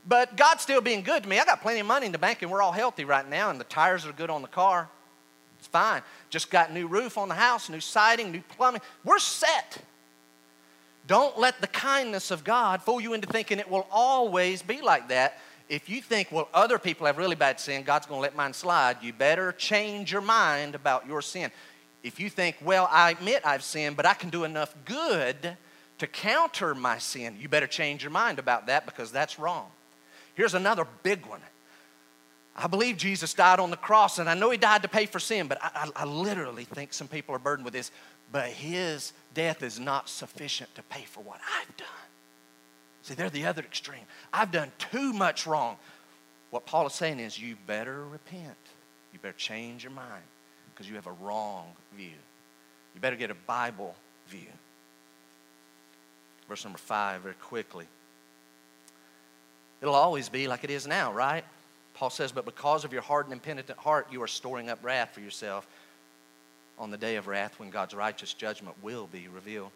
[0.07, 1.41] But God's still being good to me.
[1.41, 3.59] I got plenty of money in the bank and we're all healthy right now and
[3.59, 4.89] the tires are good on the car.
[5.59, 6.03] It's fine.
[6.31, 8.81] Just got new roof on the house, new siding, new plumbing.
[9.05, 9.79] We're set.
[11.09, 15.09] Don't let the kindness of God fool you into thinking it will always be like
[15.09, 15.41] that.
[15.69, 18.53] If you think, well, other people have really bad sin, God's going to let mine
[18.53, 21.51] slide, you better change your mind about your sin.
[22.03, 25.57] If you think, well, I admit I've sinned, but I can do enough good
[25.99, 29.67] to counter my sin, you better change your mind about that because that's wrong.
[30.35, 31.41] Here's another big one.
[32.57, 35.19] I believe Jesus died on the cross, and I know he died to pay for
[35.19, 37.91] sin, but I, I, I literally think some people are burdened with this
[38.33, 41.89] but his death is not sufficient to pay for what I've done.
[43.03, 44.05] See, they're the other extreme.
[44.33, 45.77] I've done too much wrong.
[46.51, 48.57] What Paul is saying is, you better repent.
[49.13, 50.23] You better change your mind
[50.73, 52.11] because you have a wrong view.
[52.95, 53.95] You better get a Bible
[54.29, 54.49] view.
[56.49, 57.87] Verse number five, very quickly.
[59.81, 61.45] It'll always be like it is now, right?
[61.95, 65.11] Paul says, But because of your hard and impenitent heart, you are storing up wrath
[65.15, 65.67] for yourself
[66.79, 69.71] on the day of wrath when God's righteous judgment will be revealed.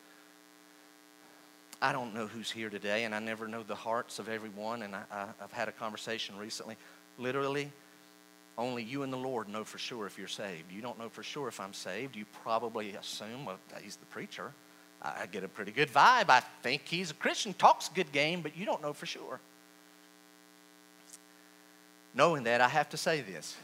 [1.82, 4.82] I don't know who's here today, and I never know the hearts of everyone.
[4.82, 6.76] And I, have had a conversation recently.
[7.18, 7.70] Literally,
[8.56, 10.70] Only you and the Lord know for sure if you're saved.
[10.70, 12.14] You don't know for sure if I'm saved.
[12.14, 14.52] You probably assume, well, he's the preacher.
[15.02, 16.30] I get a pretty good vibe.
[16.30, 19.40] I think he's a Christian, talks good game, but you don't know for sure.
[22.14, 23.56] Knowing that, I have to say this.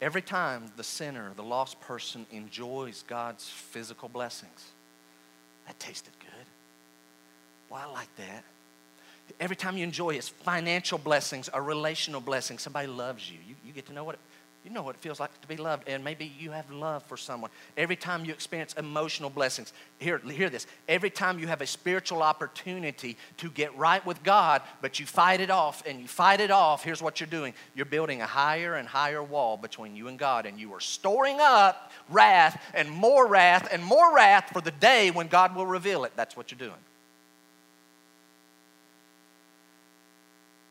[0.00, 4.70] Every time the sinner, the lost person, enjoys God's physical blessings,
[5.66, 6.46] that tasted good.
[7.68, 8.44] Well, I like that.
[9.40, 13.38] Every time you enjoy his financial blessings or relational blessings, somebody loves you.
[13.46, 14.20] You, you get to know what it,
[14.64, 17.18] you know what it feels like to be loved, and maybe you have love for
[17.18, 17.50] someone.
[17.76, 20.66] Every time you experience emotional blessings, hear, hear this.
[20.88, 25.42] Every time you have a spiritual opportunity to get right with God, but you fight
[25.42, 28.76] it off and you fight it off, here's what you're doing you're building a higher
[28.76, 33.26] and higher wall between you and God, and you are storing up wrath and more
[33.26, 36.12] wrath and more wrath for the day when God will reveal it.
[36.16, 36.80] That's what you're doing.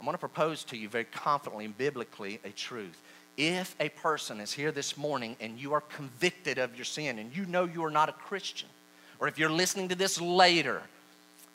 [0.04, 3.02] I'm going to propose to you very confidently and biblically a truth.
[3.38, 7.34] If a person is here this morning and you are convicted of your sin and
[7.34, 8.68] you know you are not a Christian,
[9.22, 10.82] or if you're listening to this later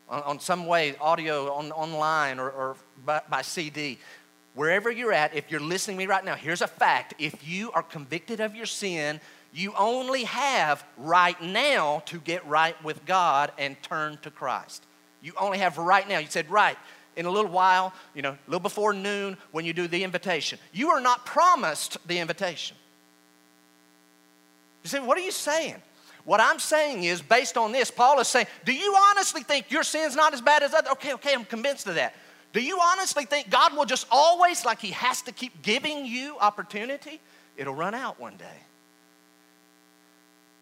[0.08, 3.98] on, on some way, audio, on, online, or, or by, by CD,
[4.54, 7.12] wherever you're at, if you're listening to me right now, here's a fact.
[7.18, 9.20] If you are convicted of your sin,
[9.52, 14.84] you only have right now to get right with God and turn to Christ.
[15.20, 16.18] You only have right now.
[16.18, 16.78] You said, right,
[17.18, 20.58] in a little while, you know, a little before noon when you do the invitation.
[20.72, 22.76] You are not promised the invitation.
[24.84, 25.74] You say, what are you saying?
[26.24, 29.82] What I'm saying is, based on this, Paul is saying, Do you honestly think your
[29.82, 30.90] sin's not as bad as other?
[30.92, 32.14] Okay, okay, I'm convinced of that.
[32.52, 36.36] Do you honestly think God will just always, like He has to keep giving you
[36.38, 37.20] opportunity?
[37.56, 38.44] It'll run out one day.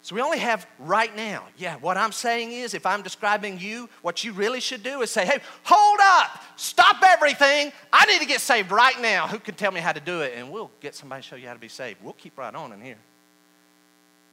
[0.07, 1.43] So we only have right now.
[1.59, 5.11] Yeah, what I'm saying is if I'm describing you, what you really should do is
[5.11, 7.73] say, hey, hold up, stop everything.
[7.93, 9.27] I need to get saved right now.
[9.27, 10.35] Who can tell me how to do it?
[10.37, 11.99] And we'll get somebody to show you how to be saved.
[12.05, 12.99] We'll keep right on in here.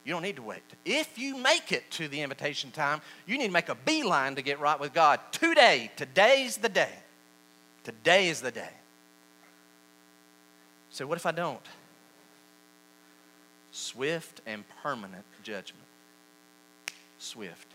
[0.04, 0.62] You don't need to wait.
[0.84, 4.42] If you make it to the invitation time, you need to make a beeline to
[4.42, 5.18] get right with God.
[5.32, 6.92] Today, today's the day.
[7.82, 8.70] Today is the day.
[10.90, 11.58] So, what if I don't?
[13.74, 15.84] Swift and permanent judgment.
[17.18, 17.66] Swift.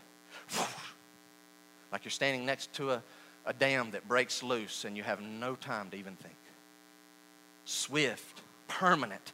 [1.92, 3.02] Like you're standing next to a,
[3.44, 6.34] a dam that breaks loose and you have no time to even think.
[7.66, 9.32] Swift, permanent.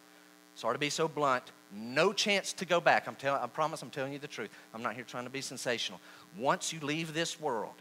[0.57, 1.45] Sorry to be so blunt.
[1.73, 3.07] No chance to go back.
[3.07, 4.51] I'm telling, I promise I'm telling you the truth.
[4.75, 6.01] I'm not here trying to be sensational.
[6.37, 7.75] Once you leave this world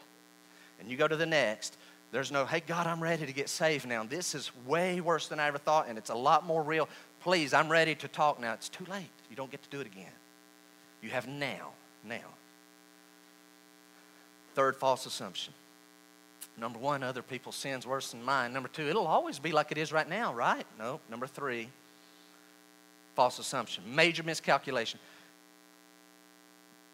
[0.79, 1.75] and you go to the next,
[2.11, 4.03] there's no, hey, God, I'm ready to get saved now.
[4.03, 6.87] This is way worse than I ever thought, and it's a lot more real.
[7.25, 8.53] Please, I'm ready to talk now.
[8.53, 9.09] It's too late.
[9.31, 10.11] You don't get to do it again.
[11.01, 11.71] You have now,
[12.03, 12.35] now.
[14.53, 15.51] Third false assumption.
[16.55, 18.53] Number one, other people's sins worse than mine.
[18.53, 20.67] Number two, it'll always be like it is right now, right?
[20.77, 20.99] No.
[21.09, 21.67] Number three,
[23.15, 23.83] false assumption.
[23.95, 24.99] Major miscalculation.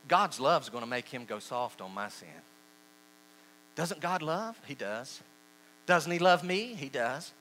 [0.07, 2.29] God's love is going to make him go soft on my sin.
[3.75, 4.57] Doesn't God love?
[4.65, 5.19] He does.
[5.85, 6.73] Doesn't he love me?
[6.73, 7.33] He does.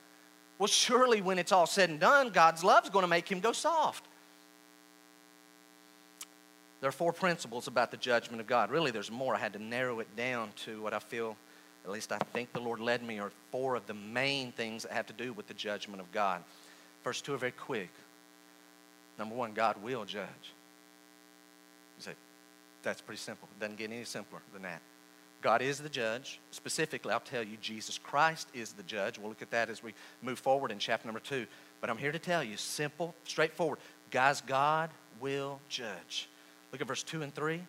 [0.61, 3.39] Well, surely when it's all said and done, God's love is going to make him
[3.39, 4.05] go soft.
[6.81, 8.69] There are four principles about the judgment of God.
[8.69, 9.33] Really, there's more.
[9.33, 11.35] I had to narrow it down to what I feel,
[11.83, 14.91] at least I think the Lord led me, are four of the main things that
[14.91, 16.43] have to do with the judgment of God.
[17.03, 17.89] First two are very quick.
[19.17, 20.53] Number one, God will judge.
[21.97, 22.13] You say,
[22.83, 23.47] that's pretty simple.
[23.57, 24.83] It doesn't get any simpler than that.
[25.41, 26.39] God is the judge.
[26.51, 29.17] Specifically, I'll tell you, Jesus Christ is the judge.
[29.17, 31.47] We'll look at that as we move forward in chapter number two.
[31.79, 33.79] But I'm here to tell you, simple, straightforward.
[34.11, 36.29] Guys, God will judge.
[36.71, 37.61] Look at verse 2 and 3.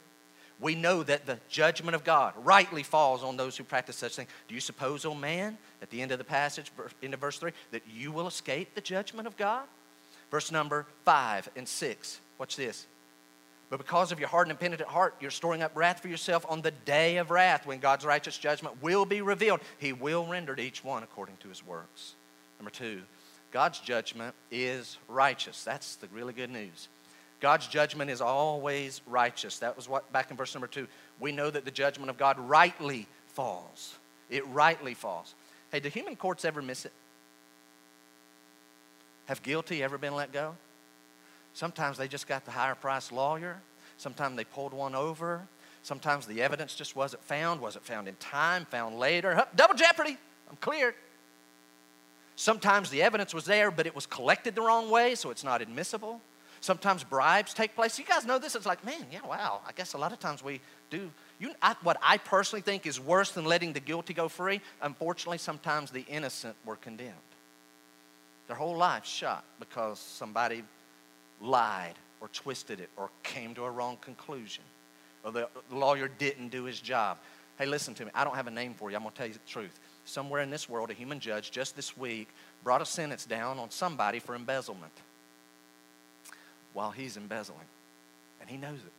[0.60, 4.28] We know that the judgment of God rightly falls on those who practice such things.
[4.46, 7.50] Do you suppose, O oh man, at the end of the passage, into verse 3,
[7.72, 9.64] that you will escape the judgment of God?
[10.30, 12.20] Verse number 5 and 6.
[12.38, 12.86] Watch this.
[13.72, 16.60] But because of your hard and impenitent heart, you're storing up wrath for yourself on
[16.60, 19.60] the day of wrath when God's righteous judgment will be revealed.
[19.78, 22.12] He will render to each one according to his works.
[22.58, 23.00] Number two,
[23.50, 25.64] God's judgment is righteous.
[25.64, 26.88] That's the really good news.
[27.40, 29.60] God's judgment is always righteous.
[29.60, 30.86] That was what back in verse number two.
[31.18, 33.94] We know that the judgment of God rightly falls.
[34.28, 35.34] It rightly falls.
[35.70, 36.92] Hey, do human courts ever miss it?
[39.28, 40.56] Have guilty ever been let go?
[41.54, 43.60] Sometimes they just got the higher price lawyer.
[43.98, 45.46] Sometimes they pulled one over.
[45.82, 47.60] Sometimes the evidence just wasn't found.
[47.60, 49.44] Wasn't found in time, found later.
[49.54, 50.16] Double jeopardy.
[50.50, 50.94] I'm cleared.
[52.36, 55.60] Sometimes the evidence was there, but it was collected the wrong way, so it's not
[55.60, 56.20] admissible.
[56.60, 57.98] Sometimes bribes take place.
[57.98, 58.54] You guys know this.
[58.54, 59.60] It's like, man, yeah, wow.
[59.66, 61.10] I guess a lot of times we do.
[61.40, 65.38] You, I, what I personally think is worse than letting the guilty go free, unfortunately,
[65.38, 67.14] sometimes the innocent were condemned.
[68.46, 70.62] Their whole life shot because somebody
[71.42, 74.62] lied or twisted it or came to a wrong conclusion
[75.24, 77.18] or the lawyer didn't do his job.
[77.58, 78.10] Hey, listen to me.
[78.14, 78.96] I don't have a name for you.
[78.96, 79.78] I'm going to tell you the truth.
[80.04, 82.28] Somewhere in this world, a human judge just this week
[82.64, 84.92] brought a sentence down on somebody for embezzlement
[86.72, 87.58] while he's embezzling.
[88.40, 88.92] And he knows it.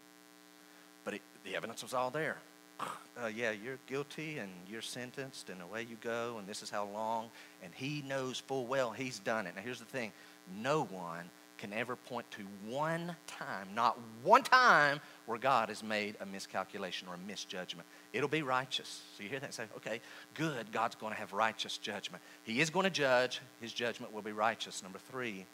[1.03, 2.37] But it, the evidence was all there.
[3.23, 6.83] Uh, yeah, you're guilty and you're sentenced, and away you go, and this is how
[6.85, 7.29] long.
[7.63, 9.55] And he knows full well he's done it.
[9.55, 10.11] Now, here's the thing
[10.59, 16.15] no one can ever point to one time, not one time, where God has made
[16.19, 17.87] a miscalculation or a misjudgment.
[18.11, 19.01] It'll be righteous.
[19.15, 20.01] So you hear that and say, okay,
[20.33, 22.21] good, God's going to have righteous judgment.
[22.43, 24.83] He is going to judge, his judgment will be righteous.
[24.83, 25.45] Number three,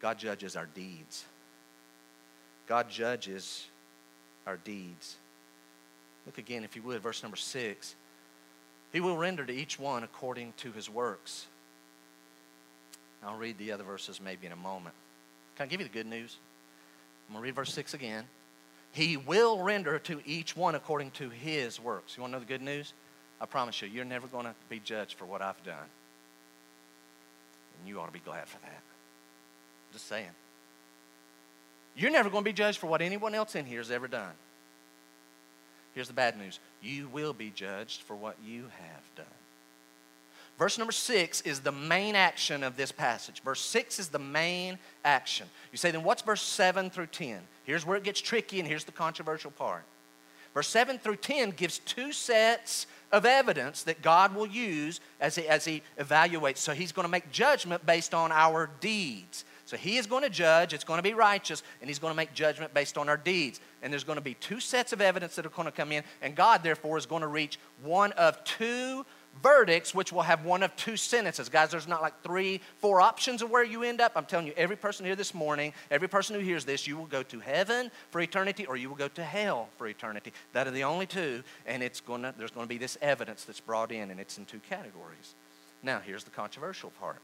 [0.00, 1.24] God judges our deeds.
[2.66, 3.66] God judges
[4.46, 5.16] our deeds.
[6.26, 7.94] Look again, if you would, verse number six.
[8.92, 11.46] He will render to each one according to his works.
[13.24, 14.94] I'll read the other verses maybe in a moment.
[15.56, 16.36] Can I give you the good news?
[17.28, 18.24] I'm going to read verse 6 again.
[18.92, 22.16] He will render to each one according to his works.
[22.16, 22.92] You want to know the good news?
[23.40, 25.76] I promise you, you're never going to be judged for what I've done.
[27.78, 28.82] And you ought to be glad for that.
[29.92, 30.30] Just saying.
[31.96, 34.32] You're never going to be judged for what anyone else in here has ever done.
[35.94, 39.26] Here's the bad news you will be judged for what you have done.
[40.60, 43.42] Verse number six is the main action of this passage.
[43.42, 45.48] Verse six is the main action.
[45.72, 47.40] You say, then what's verse seven through 10?
[47.64, 49.84] Here's where it gets tricky, and here's the controversial part.
[50.52, 55.46] Verse 7 through 10 gives two sets of evidence that God will use as he,
[55.46, 56.58] as he evaluates.
[56.58, 59.44] So he's going to make judgment based on our deeds.
[59.66, 62.16] So he is going to judge, it's going to be righteous, and he's going to
[62.16, 63.60] make judgment based on our deeds.
[63.82, 66.02] And there's going to be two sets of evidence that are going to come in,
[66.20, 69.06] and God, therefore, is going to reach one of two
[69.42, 71.48] verdicts, which will have one of two sentences.
[71.48, 74.12] Guys, there's not like three, four options of where you end up.
[74.14, 77.06] I'm telling you, every person here this morning, every person who hears this, you will
[77.06, 80.32] go to heaven for eternity or you will go to hell for eternity.
[80.52, 83.60] That are the only two, and it's gonna, there's going to be this evidence that's
[83.60, 85.34] brought in, and it's in two categories.
[85.82, 87.18] Now, here's the controversial part.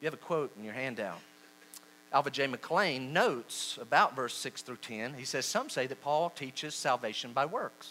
[0.00, 1.20] You have a quote in your handout.
[2.12, 2.48] Alva J.
[2.48, 5.14] McClain notes about verse 6 through 10.
[5.14, 7.90] He says, Some say that Paul teaches salvation by works.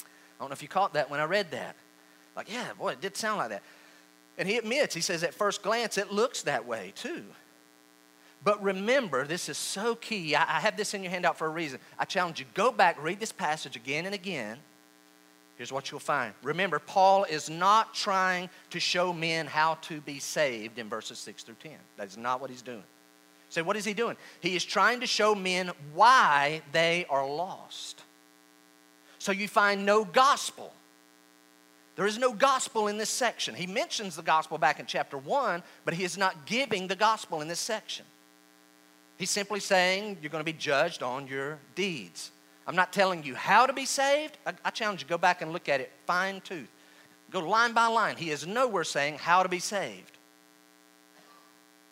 [0.00, 1.76] I don't know if you caught that when I read that.
[2.40, 3.62] Like, yeah, boy, it did sound like that.
[4.38, 7.22] And he admits, he says, at first glance, it looks that way too.
[8.42, 10.34] But remember, this is so key.
[10.34, 11.80] I, I have this in your handout for a reason.
[11.98, 14.56] I challenge you, go back, read this passage again and again.
[15.58, 16.32] Here's what you'll find.
[16.42, 21.42] Remember, Paul is not trying to show men how to be saved in verses 6
[21.42, 21.72] through 10.
[21.98, 22.84] That is not what he's doing.
[23.50, 24.16] So, what is he doing?
[24.40, 28.02] He is trying to show men why they are lost.
[29.18, 30.72] So, you find no gospel
[32.00, 33.54] there is no gospel in this section.
[33.54, 37.42] He mentions the gospel back in chapter 1, but he is not giving the gospel
[37.42, 38.06] in this section.
[39.18, 42.30] He's simply saying you're going to be judged on your deeds.
[42.66, 44.38] I'm not telling you how to be saved.
[44.46, 46.70] I, I challenge you go back and look at it fine tooth.
[47.30, 48.16] Go line by line.
[48.16, 50.16] He is nowhere saying how to be saved.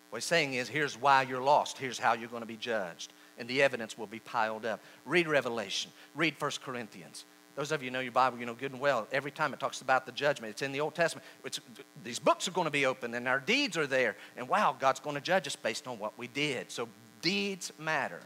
[0.09, 3.13] What he's saying is here's why you're lost, here's how you're going to be judged.
[3.37, 4.81] And the evidence will be piled up.
[5.05, 7.27] Read Revelation, read 1 Corinthians.
[7.59, 9.09] Those of you know your Bible, you know good and well.
[9.11, 11.27] Every time it talks about the judgment, it's in the Old Testament.
[11.45, 11.59] It's,
[12.05, 14.15] these books are going to be open and our deeds are there.
[14.37, 16.71] And wow, God's going to judge us based on what we did.
[16.71, 16.89] So
[17.21, 18.21] deeds matter.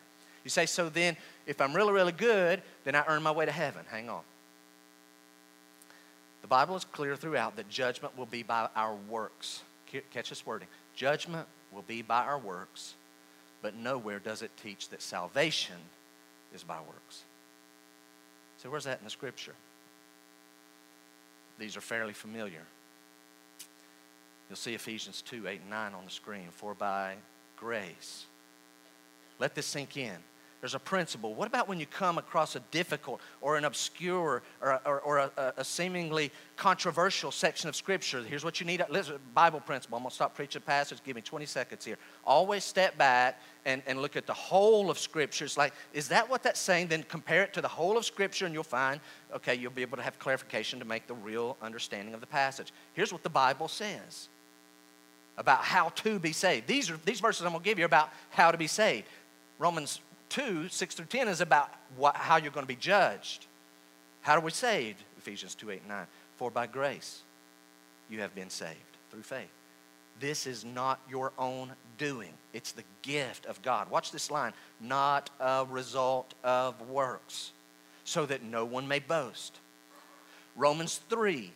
[0.44, 1.16] You say, so then
[1.46, 3.86] if I'm really, really good, then I earn my way to heaven.
[3.90, 4.20] Hang on.
[6.42, 9.62] The Bible is clear throughout that judgment will be by our works.
[10.10, 10.68] Catch this wording.
[10.94, 12.96] Judgment will be by our works,
[13.62, 15.76] but nowhere does it teach that salvation
[16.54, 17.24] is by works.
[18.62, 19.54] So, where's that in the scripture?
[21.58, 22.62] These are fairly familiar.
[24.48, 26.48] You'll see Ephesians 2 8 and 9 on the screen.
[26.52, 27.14] For by
[27.56, 28.26] grace.
[29.40, 30.16] Let this sink in.
[30.62, 31.34] There's a principle.
[31.34, 35.54] What about when you come across a difficult or an obscure or, or, or a,
[35.56, 38.22] a, seemingly controversial section of Scripture?
[38.22, 38.80] Here's what you need.
[38.88, 39.96] Listen, Bible principle.
[39.96, 41.02] I'm going to stop preaching the passage.
[41.02, 41.98] Give me 20 seconds here.
[42.24, 45.46] Always step back and, and look at the whole of Scripture.
[45.46, 46.86] It's like, is that what that's saying?
[46.86, 49.00] Then compare it to the whole of Scripture and you'll find,
[49.34, 52.72] okay, you'll be able to have clarification to make the real understanding of the passage.
[52.94, 54.28] Here's what the Bible says
[55.36, 56.68] about how to be saved.
[56.68, 59.08] These, are, these verses I'm going to give you about how to be saved.
[59.58, 60.00] Romans
[60.32, 63.46] 2, 6 through 10 is about what, how you're going to be judged.
[64.22, 65.02] How are we saved?
[65.18, 66.06] Ephesians 2, 8, and 9.
[66.36, 67.20] For by grace
[68.08, 68.78] you have been saved
[69.10, 69.50] through faith.
[70.20, 73.90] This is not your own doing, it's the gift of God.
[73.90, 77.52] Watch this line not a result of works,
[78.04, 79.58] so that no one may boast.
[80.56, 81.52] Romans 3,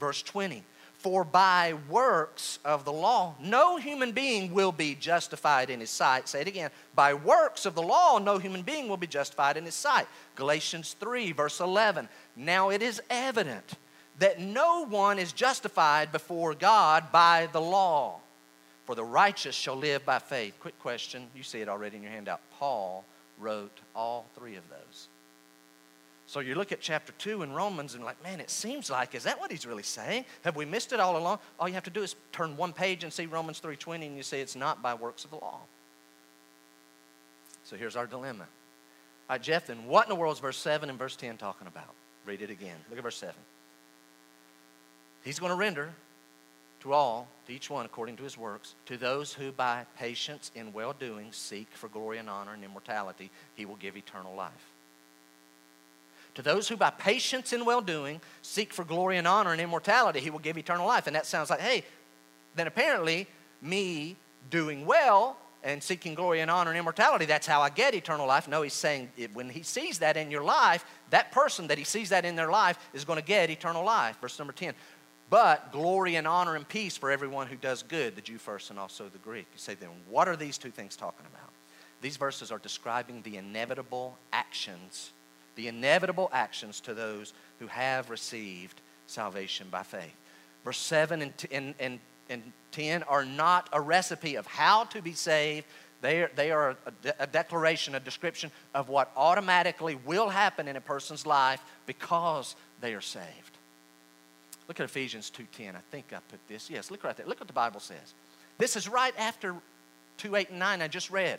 [0.00, 0.64] verse 20.
[0.98, 6.28] For by works of the law, no human being will be justified in his sight.
[6.28, 6.70] Say it again.
[6.94, 10.06] By works of the law, no human being will be justified in his sight.
[10.34, 12.08] Galatians 3, verse 11.
[12.34, 13.74] Now it is evident
[14.18, 18.20] that no one is justified before God by the law.
[18.86, 20.54] For the righteous shall live by faith.
[20.60, 21.26] Quick question.
[21.34, 22.40] You see it already in your handout.
[22.58, 23.04] Paul
[23.38, 25.08] wrote all three of those.
[26.36, 29.22] So you look at chapter 2 in Romans and like, man, it seems like, is
[29.22, 30.26] that what he's really saying?
[30.42, 31.38] Have we missed it all along?
[31.58, 34.22] All you have to do is turn one page and see Romans 3.20 and you
[34.22, 35.60] see it's not by works of the law.
[37.64, 38.42] So here's our dilemma.
[38.42, 41.68] All right, Jeff, then what in the world is verse 7 and verse 10 talking
[41.68, 41.94] about?
[42.26, 42.76] Read it again.
[42.90, 43.34] Look at verse 7.
[45.24, 45.94] He's going to render
[46.80, 50.74] to all, to each one according to his works, to those who by patience in
[50.74, 54.75] well doing seek for glory and honor and immortality, he will give eternal life.
[56.36, 60.20] To those who by patience and well doing seek for glory and honor and immortality,
[60.20, 61.06] he will give eternal life.
[61.06, 61.82] And that sounds like, hey,
[62.54, 63.26] then apparently
[63.62, 64.16] me
[64.50, 68.48] doing well and seeking glory and honor and immortality, that's how I get eternal life.
[68.48, 72.10] No, he's saying when he sees that in your life, that person that he sees
[72.10, 74.18] that in their life is going to get eternal life.
[74.20, 74.74] Verse number 10.
[75.30, 78.78] But glory and honor and peace for everyone who does good, the Jew first and
[78.78, 79.46] also the Greek.
[79.54, 81.50] You say, then what are these two things talking about?
[82.02, 85.12] These verses are describing the inevitable actions
[85.56, 90.14] the inevitable actions to those who have received salvation by faith.
[90.64, 91.98] Verse 7 and, and, and,
[92.28, 92.42] and
[92.72, 95.66] 10 are not a recipe of how to be saved.
[96.02, 100.68] They are, they are a, de- a declaration, a description of what automatically will happen
[100.68, 103.56] in a person's life because they are saved.
[104.68, 105.76] Look at Ephesians 2.10.
[105.76, 106.68] I think I put this.
[106.68, 107.26] Yes, look right there.
[107.26, 108.14] Look what the Bible says.
[108.58, 109.54] This is right after
[110.18, 111.38] 2, 8, and 9 I just read.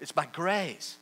[0.00, 0.96] It's by grace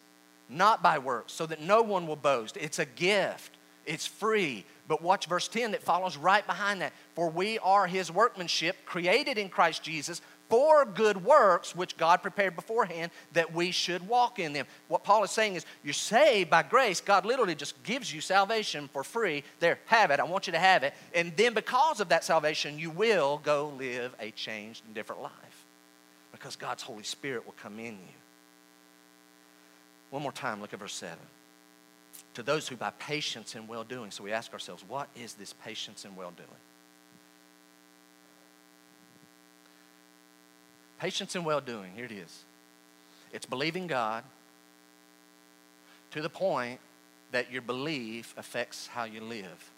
[0.49, 2.57] not by works, so that no one will boast.
[2.57, 4.65] It's a gift, it's free.
[4.87, 6.95] But watch verse 10 that follows right behind that.
[7.15, 12.57] For we are his workmanship, created in Christ Jesus for good works, which God prepared
[12.57, 14.67] beforehand that we should walk in them.
[14.89, 17.01] What Paul is saying is, you're saved by grace.
[17.01, 19.45] God literally just gives you salvation for free.
[19.61, 20.21] There, have it.
[20.21, 20.95] I want you to have it.
[21.15, 25.33] And then because of that salvation, you will go live a changed and different life
[26.33, 28.18] because God's Holy Spirit will come in you.
[30.11, 31.17] One more time, look at verse 7.
[32.35, 35.53] To those who by patience and well doing, so we ask ourselves, what is this
[35.53, 36.49] patience and well doing?
[40.99, 42.45] Patience and well doing, here it is.
[43.33, 44.25] It's believing God
[46.11, 46.81] to the point
[47.31, 49.71] that your belief affects how you live.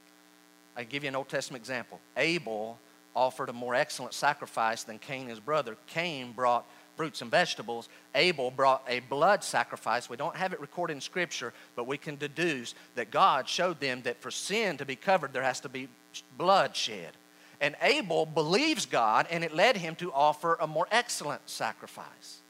[0.76, 2.00] I give you an Old Testament example.
[2.16, 2.78] Abel
[3.14, 5.76] offered a more excellent sacrifice than Cain, his brother.
[5.88, 6.64] Cain brought
[7.00, 7.88] fruits and vegetables.
[8.14, 10.10] Abel brought a blood sacrifice.
[10.10, 14.02] We don't have it recorded in Scripture, but we can deduce that God showed them
[14.02, 15.88] that for sin to be covered, there has to be
[16.36, 17.12] blood shed.
[17.58, 22.40] And Abel believes God, and it led him to offer a more excellent sacrifice.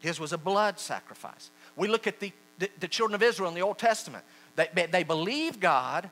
[0.00, 1.50] His was a blood sacrifice.
[1.76, 4.24] We look at the, the, the children of Israel in the Old Testament.
[4.54, 6.08] They, they believe God,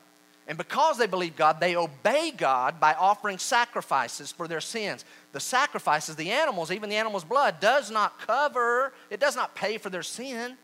[0.47, 5.03] and because they believe God, they obey God by offering sacrifices for their sins.
[5.31, 9.79] The sacrifices, the animals, even the animal's blood, does not cover, it does not pay
[9.79, 10.55] for their sin,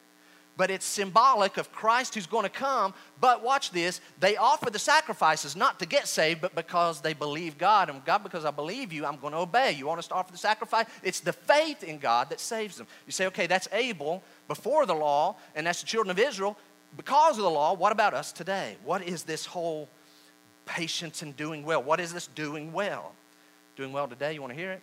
[0.55, 2.93] but it's symbolic of Christ who's going to come.
[3.19, 7.57] But watch this they offer the sacrifices not to get saved, but because they believe
[7.57, 7.89] God.
[7.89, 9.71] And God, because I believe you, I'm going to obey.
[9.71, 10.85] You want us to offer the sacrifice?
[11.01, 12.85] It's the faith in God that saves them.
[13.07, 16.55] You say, okay, that's Abel before the law, and that's the children of Israel
[16.97, 18.75] because of the law, what about us today?
[18.83, 19.87] What is this whole
[20.65, 21.81] patience and doing well?
[21.81, 23.13] What is this doing well?
[23.75, 24.81] Doing well today, you want to hear it?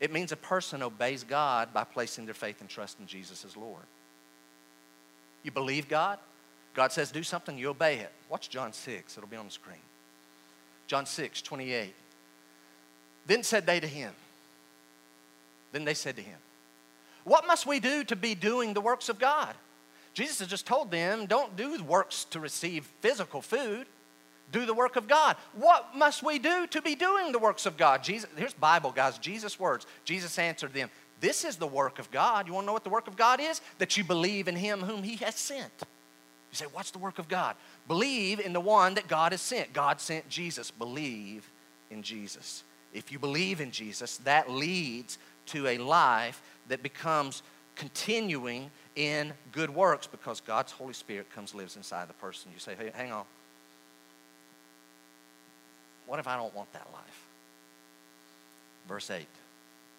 [0.00, 3.56] It means a person obeys God by placing their faith and trust in Jesus as
[3.56, 3.82] Lord.
[5.42, 6.18] You believe God,
[6.74, 8.12] God says do something, you obey it.
[8.28, 9.78] Watch John 6, it'll be on the screen.
[10.86, 11.94] John 6, 28.
[13.26, 14.12] Then said they to him,
[15.72, 16.38] then they said to him,
[17.24, 19.54] What must we do to be doing the works of God?
[20.18, 23.86] Jesus has just told them don't do works to receive physical food.
[24.50, 25.36] Do the work of God.
[25.52, 28.02] What must we do to be doing the works of God?
[28.02, 29.16] Jesus, here's Bible, guys.
[29.18, 29.86] Jesus' words.
[30.04, 30.90] Jesus answered them,
[31.20, 32.48] This is the work of God.
[32.48, 33.60] You want to know what the work of God is?
[33.78, 35.70] That you believe in him whom he has sent.
[36.50, 37.54] You say, What's the work of God?
[37.86, 39.72] Believe in the one that God has sent.
[39.72, 40.72] God sent Jesus.
[40.72, 41.48] Believe
[41.92, 42.64] in Jesus.
[42.92, 47.44] If you believe in Jesus, that leads to a life that becomes
[47.76, 52.50] continuing in good works because God's Holy Spirit comes lives inside the person.
[52.52, 53.24] You say, hey, hang on.
[56.06, 57.26] What if I don't want that life?
[58.88, 59.24] Verse 8,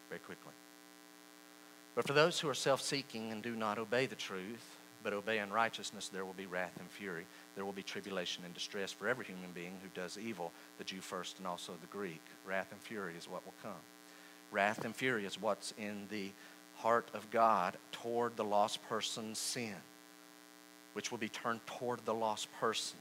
[0.10, 0.52] very quickly.
[1.96, 5.50] But for those who are self seeking and do not obey the truth, but obeying
[5.50, 7.26] righteousness, there will be wrath and fury.
[7.56, 11.00] There will be tribulation and distress for every human being who does evil, the Jew
[11.00, 12.22] first and also the Greek.
[12.46, 13.80] Wrath and fury is what will come.
[14.52, 16.32] Wrath and fury is what's in the
[16.80, 19.76] heart of God toward the lost person's sin,
[20.94, 22.98] which will be turned toward the lost person.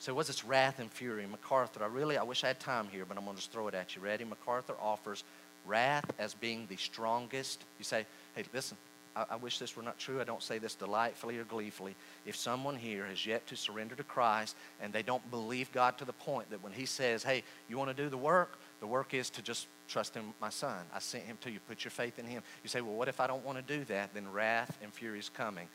[0.00, 1.24] So what's this wrath and fury?
[1.26, 3.68] MacArthur, I really, I wish I had time here, but I'm going to just throw
[3.68, 4.02] it at you.
[4.02, 4.24] Ready?
[4.24, 5.24] MacArthur offers
[5.64, 7.64] wrath as being the strongest.
[7.78, 8.04] You say,
[8.34, 8.76] hey, listen,
[9.16, 10.20] I, I wish this were not true.
[10.20, 11.94] I don't say this delightfully or gleefully.
[12.26, 16.04] If someone here has yet to surrender to Christ and they don't believe God to
[16.04, 18.58] the point that when He says, hey, you want to do the work?
[18.84, 20.76] The work is to just trust in my son.
[20.94, 21.58] I sent him to you.
[21.66, 22.42] Put your faith in him.
[22.62, 24.12] You say, well, what if I don't want to do that?
[24.12, 25.68] Then wrath and fury is coming.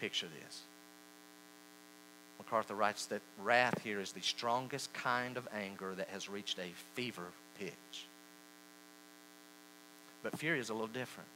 [0.00, 0.62] Picture this.
[2.40, 6.72] MacArthur writes that wrath here is the strongest kind of anger that has reached a
[6.94, 8.06] fever pitch.
[10.24, 11.28] But fury is a little different.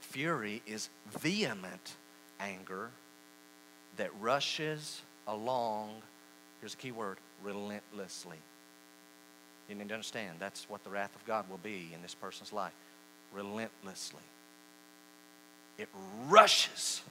[0.00, 1.92] Fury is vehement
[2.40, 2.88] anger
[3.98, 5.90] that rushes along,
[6.62, 8.38] here's a key word, relentlessly.
[9.68, 12.52] You need to understand that's what the wrath of God will be in this person's
[12.52, 12.72] life.
[13.32, 14.20] Relentlessly.
[15.78, 15.88] It
[16.28, 17.02] rushes.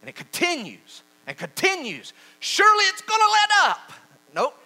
[0.00, 2.12] And it continues and continues.
[2.40, 3.92] Surely it's going to let up.
[4.34, 4.58] Nope.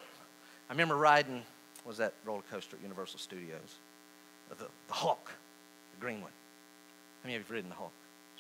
[0.69, 1.43] I remember riding,
[1.85, 3.77] was that roller coaster at Universal Studios?
[4.49, 4.57] The,
[4.89, 5.31] the Hulk,
[5.95, 6.33] the green one.
[7.23, 7.93] How many of you have ridden the Hulk?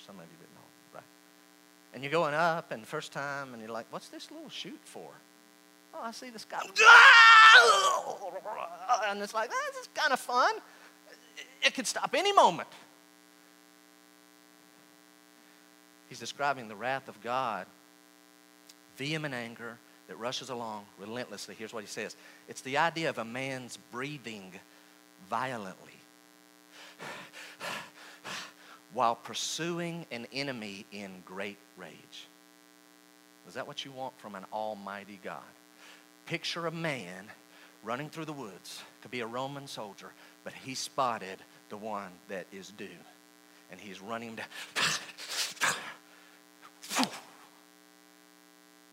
[0.05, 1.95] Some of you have ridden the Hulk, right?
[1.95, 5.09] And you're going up, and first time, and you're like, what's this little chute for?
[5.99, 6.61] Oh, I see this guy.
[9.09, 10.55] And it's like, ah, this is kind of fun.
[11.63, 12.69] It could stop any moment.
[16.09, 17.67] He's describing the wrath of God,
[18.97, 19.79] vehement anger
[20.09, 21.55] that rushes along relentlessly.
[21.59, 22.17] Here's what he says
[22.49, 24.53] it's the idea of a man's breathing
[25.29, 25.93] violently
[28.93, 32.27] while pursuing an enemy in great rage.
[33.47, 35.43] Is that what you want from an almighty God?
[36.29, 37.25] Picture a man
[37.83, 40.13] running through the woods, could be a Roman soldier,
[40.45, 41.39] but he spotted
[41.71, 42.87] the one that is due.
[43.71, 44.47] And he's running down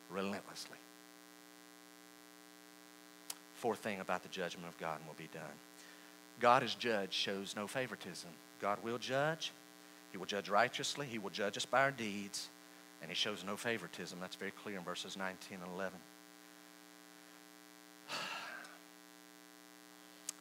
[0.09, 0.77] relentlessly.
[3.55, 5.43] Fourth thing about the judgment of God, and we'll be done.
[6.39, 8.29] God as judge shows no favoritism.
[8.61, 9.51] God will judge.
[10.13, 11.05] He will judge righteously.
[11.05, 12.47] He will judge us by our deeds.
[13.01, 14.19] And he shows no favoritism.
[14.21, 15.99] That's very clear in verses 19 and 11.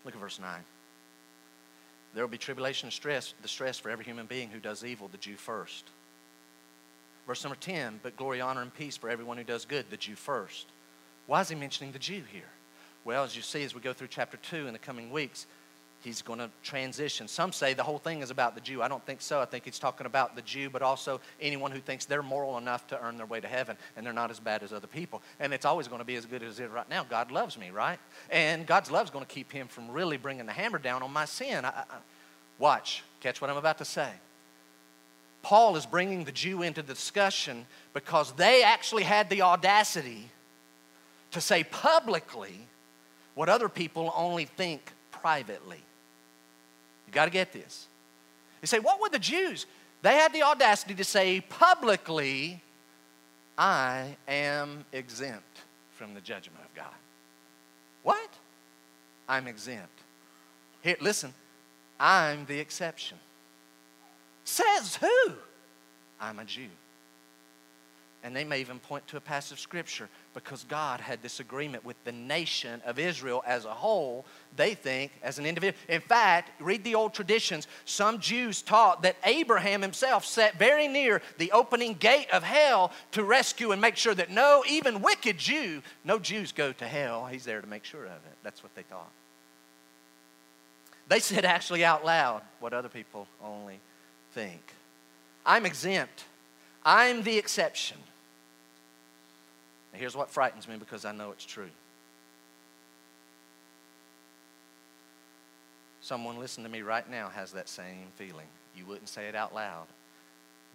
[0.05, 0.61] Look at verse 9.
[2.15, 5.19] There will be tribulation and stress, distress for every human being who does evil, the
[5.19, 5.85] Jew first.
[7.27, 10.15] Verse number 10, but glory, honor, and peace for everyone who does good, the Jew
[10.15, 10.67] first.
[11.27, 12.43] Why is he mentioning the Jew here?
[13.05, 15.47] Well, as you see, as we go through chapter 2 in the coming weeks,
[16.05, 17.27] he's going to transition.
[17.27, 18.83] Some say the whole thing is about the Jew.
[18.83, 19.41] I don't think so.
[19.41, 22.87] I think he's talking about the Jew, but also anyone who thinks they're moral enough
[22.89, 25.23] to earn their way to heaven and they're not as bad as other people.
[25.41, 27.05] And it's always going to be as good as it is right now.
[27.05, 27.99] God loves me, right?
[28.31, 31.13] And God's love is going to keep him from really bringing the hammer down on
[31.13, 31.65] my sin.
[31.65, 31.85] I, I,
[32.59, 34.11] watch, catch what I'm about to say.
[35.43, 40.31] Paul is bringing the Jew into the discussion because they actually had the audacity
[41.33, 42.67] to say publicly
[43.35, 45.81] what other people only think privately.
[47.15, 47.87] Got to get this.
[48.61, 49.67] You say, what were the Jews?
[50.03, 52.61] They had the audacity to say publicly,
[53.57, 55.63] I am exempt
[55.97, 56.95] from the judgment of God.
[58.03, 58.29] What?
[59.29, 59.99] I'm exempt.
[60.83, 61.33] Here, listen,
[61.99, 63.17] I'm the exception.
[64.45, 65.33] Says who?
[66.21, 66.69] I'm a Jew.
[68.23, 71.85] And they may even point to a passage of scripture because God had this agreement
[71.85, 74.25] with the nation of Israel as a whole,
[74.57, 75.79] they think, as an individual.
[75.89, 77.67] In fact, read the old traditions.
[77.85, 83.25] Some Jews taught that Abraham himself sat very near the opening gate of hell to
[83.25, 87.27] rescue and make sure that no, even wicked Jew, no Jews go to hell.
[87.27, 88.37] He's there to make sure of it.
[88.43, 89.11] That's what they thought.
[91.09, 93.79] They said actually out loud what other people only
[94.33, 94.63] think.
[95.45, 96.25] I'm exempt.
[96.85, 97.99] I'm the exception.
[99.93, 101.71] Now, here's what frightens me because I know it's true.
[106.05, 108.45] Someone listening to me right now has that same feeling.
[108.77, 109.87] You wouldn't say it out loud,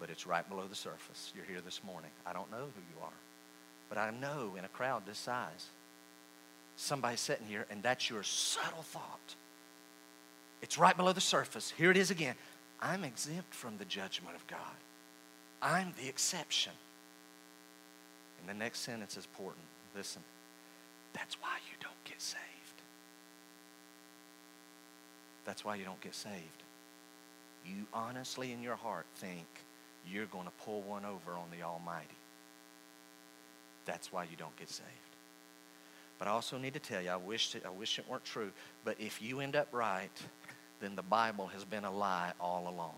[0.00, 1.32] but it's right below the surface.
[1.36, 2.10] You're here this morning.
[2.26, 3.12] I don't know who you are,
[3.88, 5.68] but I know in a crowd this size,
[6.74, 9.36] somebody's sitting here and that's your subtle thought.
[10.62, 11.72] It's right below the surface.
[11.78, 12.34] Here it is again.
[12.80, 14.58] I'm exempt from the judgment of God.
[15.62, 16.72] I'm the exception.
[18.40, 19.64] And the next sentence is important.
[19.94, 20.22] Listen,
[21.12, 22.49] that's why you don't get saved.
[25.44, 26.62] That's why you don't get saved.
[27.66, 29.46] you honestly in your heart think
[30.10, 32.06] you're going to pull one over on the Almighty.
[33.84, 34.88] That's why you don't get saved.
[36.18, 38.50] But I also need to tell you, I wish it, I wish it weren't true,
[38.84, 40.10] but if you end up right,
[40.80, 42.94] then the Bible has been a lie all along.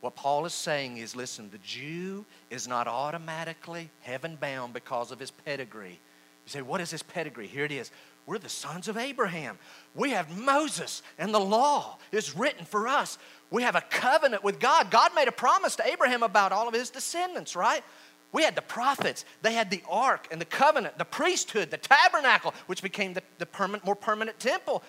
[0.00, 5.18] What Paul is saying is listen, the Jew is not automatically heaven bound because of
[5.18, 5.98] his pedigree.
[6.44, 7.48] You say, what is his pedigree?
[7.48, 7.90] Here it is.
[8.26, 9.56] We're the sons of Abraham.
[9.94, 13.18] We have Moses, and the law is written for us.
[13.50, 14.90] We have a covenant with God.
[14.90, 17.84] God made a promise to Abraham about all of his descendants, right?
[18.32, 22.52] We had the prophets, they had the ark and the covenant, the priesthood, the tabernacle,
[22.66, 24.82] which became the, the permanent, more permanent temple.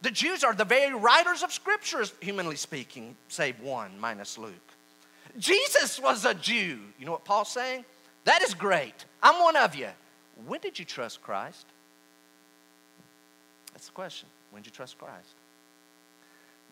[0.00, 4.52] The Jews are the very writers of scriptures, humanly speaking, save one, minus Luke.
[5.38, 6.80] Jesus was a Jew.
[6.98, 7.84] You know what Paul's saying?
[8.24, 9.04] That is great.
[9.22, 9.88] I'm one of you.
[10.46, 11.66] When did you trust Christ?
[13.84, 14.28] That's the question.
[14.50, 15.34] When did you trust Christ?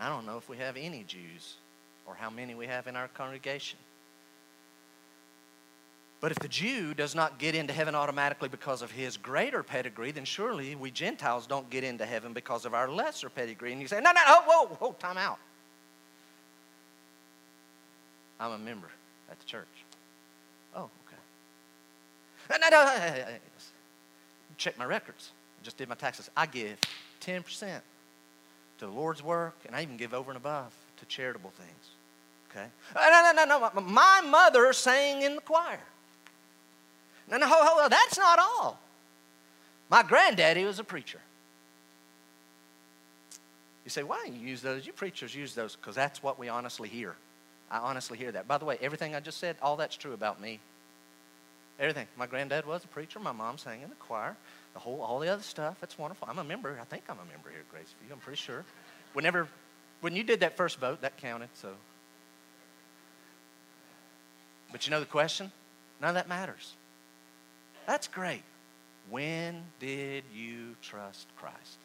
[0.01, 1.57] I don't know if we have any Jews
[2.07, 3.79] or how many we have in our congregation.
[6.23, 10.11] But if the Jew does not get into heaven automatically because of his greater pedigree,
[10.11, 13.73] then surely we Gentiles don't get into heaven because of our lesser pedigree.
[13.73, 15.39] And you say, no, no, no, whoa, whoa, time out.
[18.41, 18.89] I'm a member
[19.31, 19.67] at the church.
[20.75, 22.59] Oh, okay.
[22.59, 23.27] No, no, no.
[24.57, 25.33] Check my records.
[25.63, 26.31] Just did my taxes.
[26.37, 26.79] I give
[27.21, 27.81] 10%
[28.79, 31.91] to the Lord's work, and I even give over and above to charitable things.
[32.51, 32.67] Okay?
[32.95, 33.81] Uh, no, no, no, no.
[33.81, 35.81] My mother sang in the choir.
[37.31, 38.79] No, no, hold, hold, that's not all.
[39.89, 41.21] My granddaddy was a preacher.
[43.85, 44.87] You say, why do you use those?
[44.87, 47.15] You preachers use those because that's what we honestly hear.
[47.71, 48.47] I honestly hear that.
[48.47, 50.61] By the way, everything I just said, all that's true about me.
[51.81, 52.07] Everything.
[52.17, 53.19] My granddad was a preacher.
[53.19, 54.37] My mom sang in the choir.
[54.75, 55.77] The whole, all the other stuff.
[55.81, 56.29] That's wonderful.
[56.31, 56.79] I'm a member.
[56.81, 58.13] I think I'm a member here at Graceview.
[58.13, 58.65] I'm pretty sure.
[59.13, 59.49] Whenever,
[60.01, 61.51] when you did that first vote, that counted.
[61.55, 61.69] So,
[64.71, 65.53] but you know the question?
[66.01, 66.75] None of that matters.
[67.87, 68.43] That's great.
[69.11, 71.79] When did you trust Christ?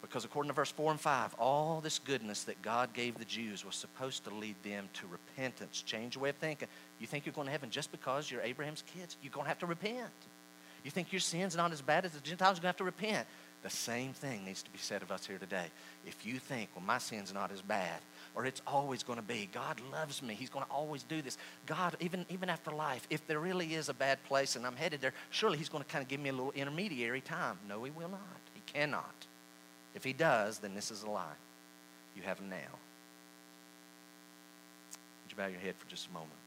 [0.00, 3.64] Because according to verse 4 and 5, all this goodness that God gave the Jews
[3.64, 6.68] was supposed to lead them to repentance, change your way of thinking.
[7.00, 9.16] You think you're going to heaven just because you're Abraham's kids?
[9.20, 10.12] You're going to have to repent.
[10.86, 12.58] You think your sin's not as bad as the Gentiles?
[12.58, 13.26] You're going to have to repent.
[13.64, 15.66] The same thing needs to be said of us here today.
[16.06, 17.98] If you think, well, my sin's not as bad,
[18.36, 19.48] or it's always going to be.
[19.52, 20.34] God loves me.
[20.34, 21.38] He's going to always do this.
[21.66, 25.00] God, even, even after life, if there really is a bad place and I'm headed
[25.00, 27.58] there, surely He's going to kind of give me a little intermediary time.
[27.68, 28.20] No, He will not.
[28.54, 29.26] He cannot.
[29.92, 31.26] If He does, then this is a lie.
[32.14, 32.54] You have now.
[35.24, 36.45] Would you bow your head for just a moment?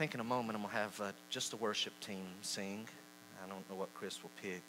[0.00, 2.88] Think in a moment I'm going to have uh, just the worship team sing.
[3.44, 4.62] I don't know what Chris will pick.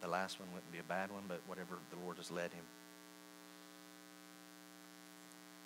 [0.00, 2.62] The last one wouldn't be a bad one, but whatever the Lord has led him.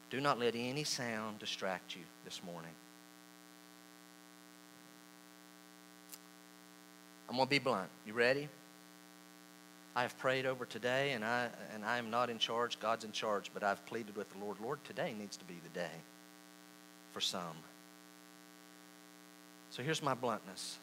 [0.09, 2.71] Do not let any sound distract you this morning.
[7.29, 7.91] I'm going to be blunt.
[8.07, 8.49] You ready?
[9.95, 12.81] I have prayed over today, and I, and I am not in charge.
[12.81, 14.57] God's in charge, but I've pleaded with the Lord.
[14.59, 16.01] Lord, today needs to be the day
[17.13, 17.57] for some.
[19.71, 20.79] So here's my bluntness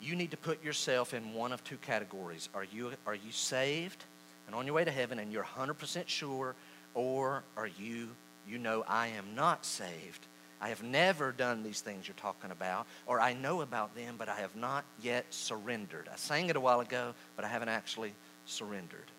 [0.00, 2.48] you need to put yourself in one of two categories.
[2.54, 4.04] Are you, are you saved
[4.46, 6.54] and on your way to heaven and you're 100% sure,
[6.92, 8.08] or are you,
[8.46, 10.26] you know, I am not saved?
[10.60, 14.28] I have never done these things you're talking about, or I know about them, but
[14.28, 16.08] I have not yet surrendered.
[16.12, 18.12] I sang it a while ago, but I haven't actually
[18.46, 19.10] surrendered.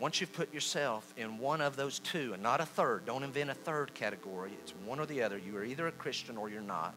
[0.00, 3.50] Once you've put yourself in one of those two, and not a third, don't invent
[3.50, 5.36] a third category, it's one or the other.
[5.36, 6.94] You are either a Christian or you're not.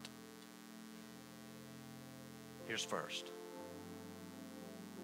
[2.66, 3.30] Here's first.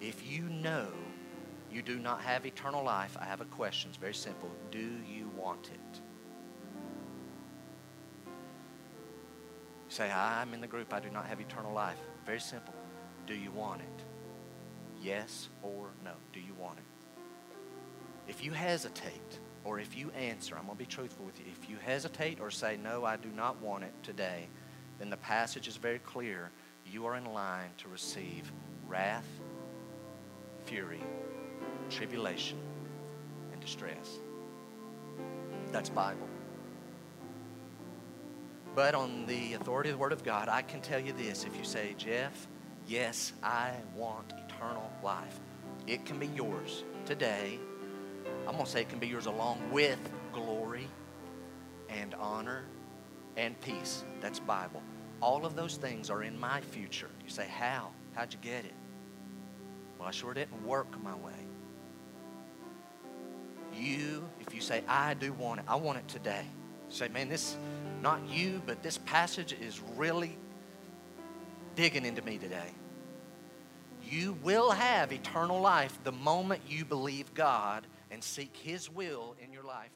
[0.00, 0.86] If you know
[1.70, 3.90] you do not have eternal life, I have a question.
[3.90, 4.50] It's very simple.
[4.70, 6.00] Do you want it?
[9.90, 11.98] Say, I'm in the group, I do not have eternal life.
[12.24, 12.74] Very simple.
[13.26, 14.04] Do you want it?
[15.02, 16.12] Yes or no?
[16.32, 16.99] Do you want it?
[18.30, 21.46] If you hesitate, or if you answer, I'm going to be truthful with you.
[21.60, 24.46] If you hesitate or say, No, I do not want it today,
[25.00, 26.50] then the passage is very clear
[26.86, 28.52] you are in line to receive
[28.86, 29.26] wrath,
[30.64, 31.00] fury,
[31.90, 32.56] tribulation,
[33.50, 34.20] and distress.
[35.72, 36.28] That's Bible.
[38.76, 41.44] But on the authority of the Word of God, I can tell you this.
[41.44, 42.46] If you say, Jeff,
[42.86, 45.40] yes, I want eternal life,
[45.88, 47.58] it can be yours today.
[48.46, 49.98] I'm going to say it can be yours along with
[50.32, 50.88] glory
[51.88, 52.64] and honor
[53.36, 54.04] and peace.
[54.20, 54.82] That's Bible.
[55.22, 57.10] all of those things are in my future.
[57.24, 57.90] You say, How?
[58.14, 58.74] How'd you get it?
[59.98, 61.32] Well, I sure didn't work my way.
[63.74, 66.44] You, if you say, I do want it, I want it today.
[66.88, 67.56] You say, man, this,
[68.02, 70.36] not you, but this passage is really
[71.76, 72.70] digging into me today.
[74.02, 79.52] You will have eternal life the moment you believe God and seek His will in
[79.52, 79.92] your life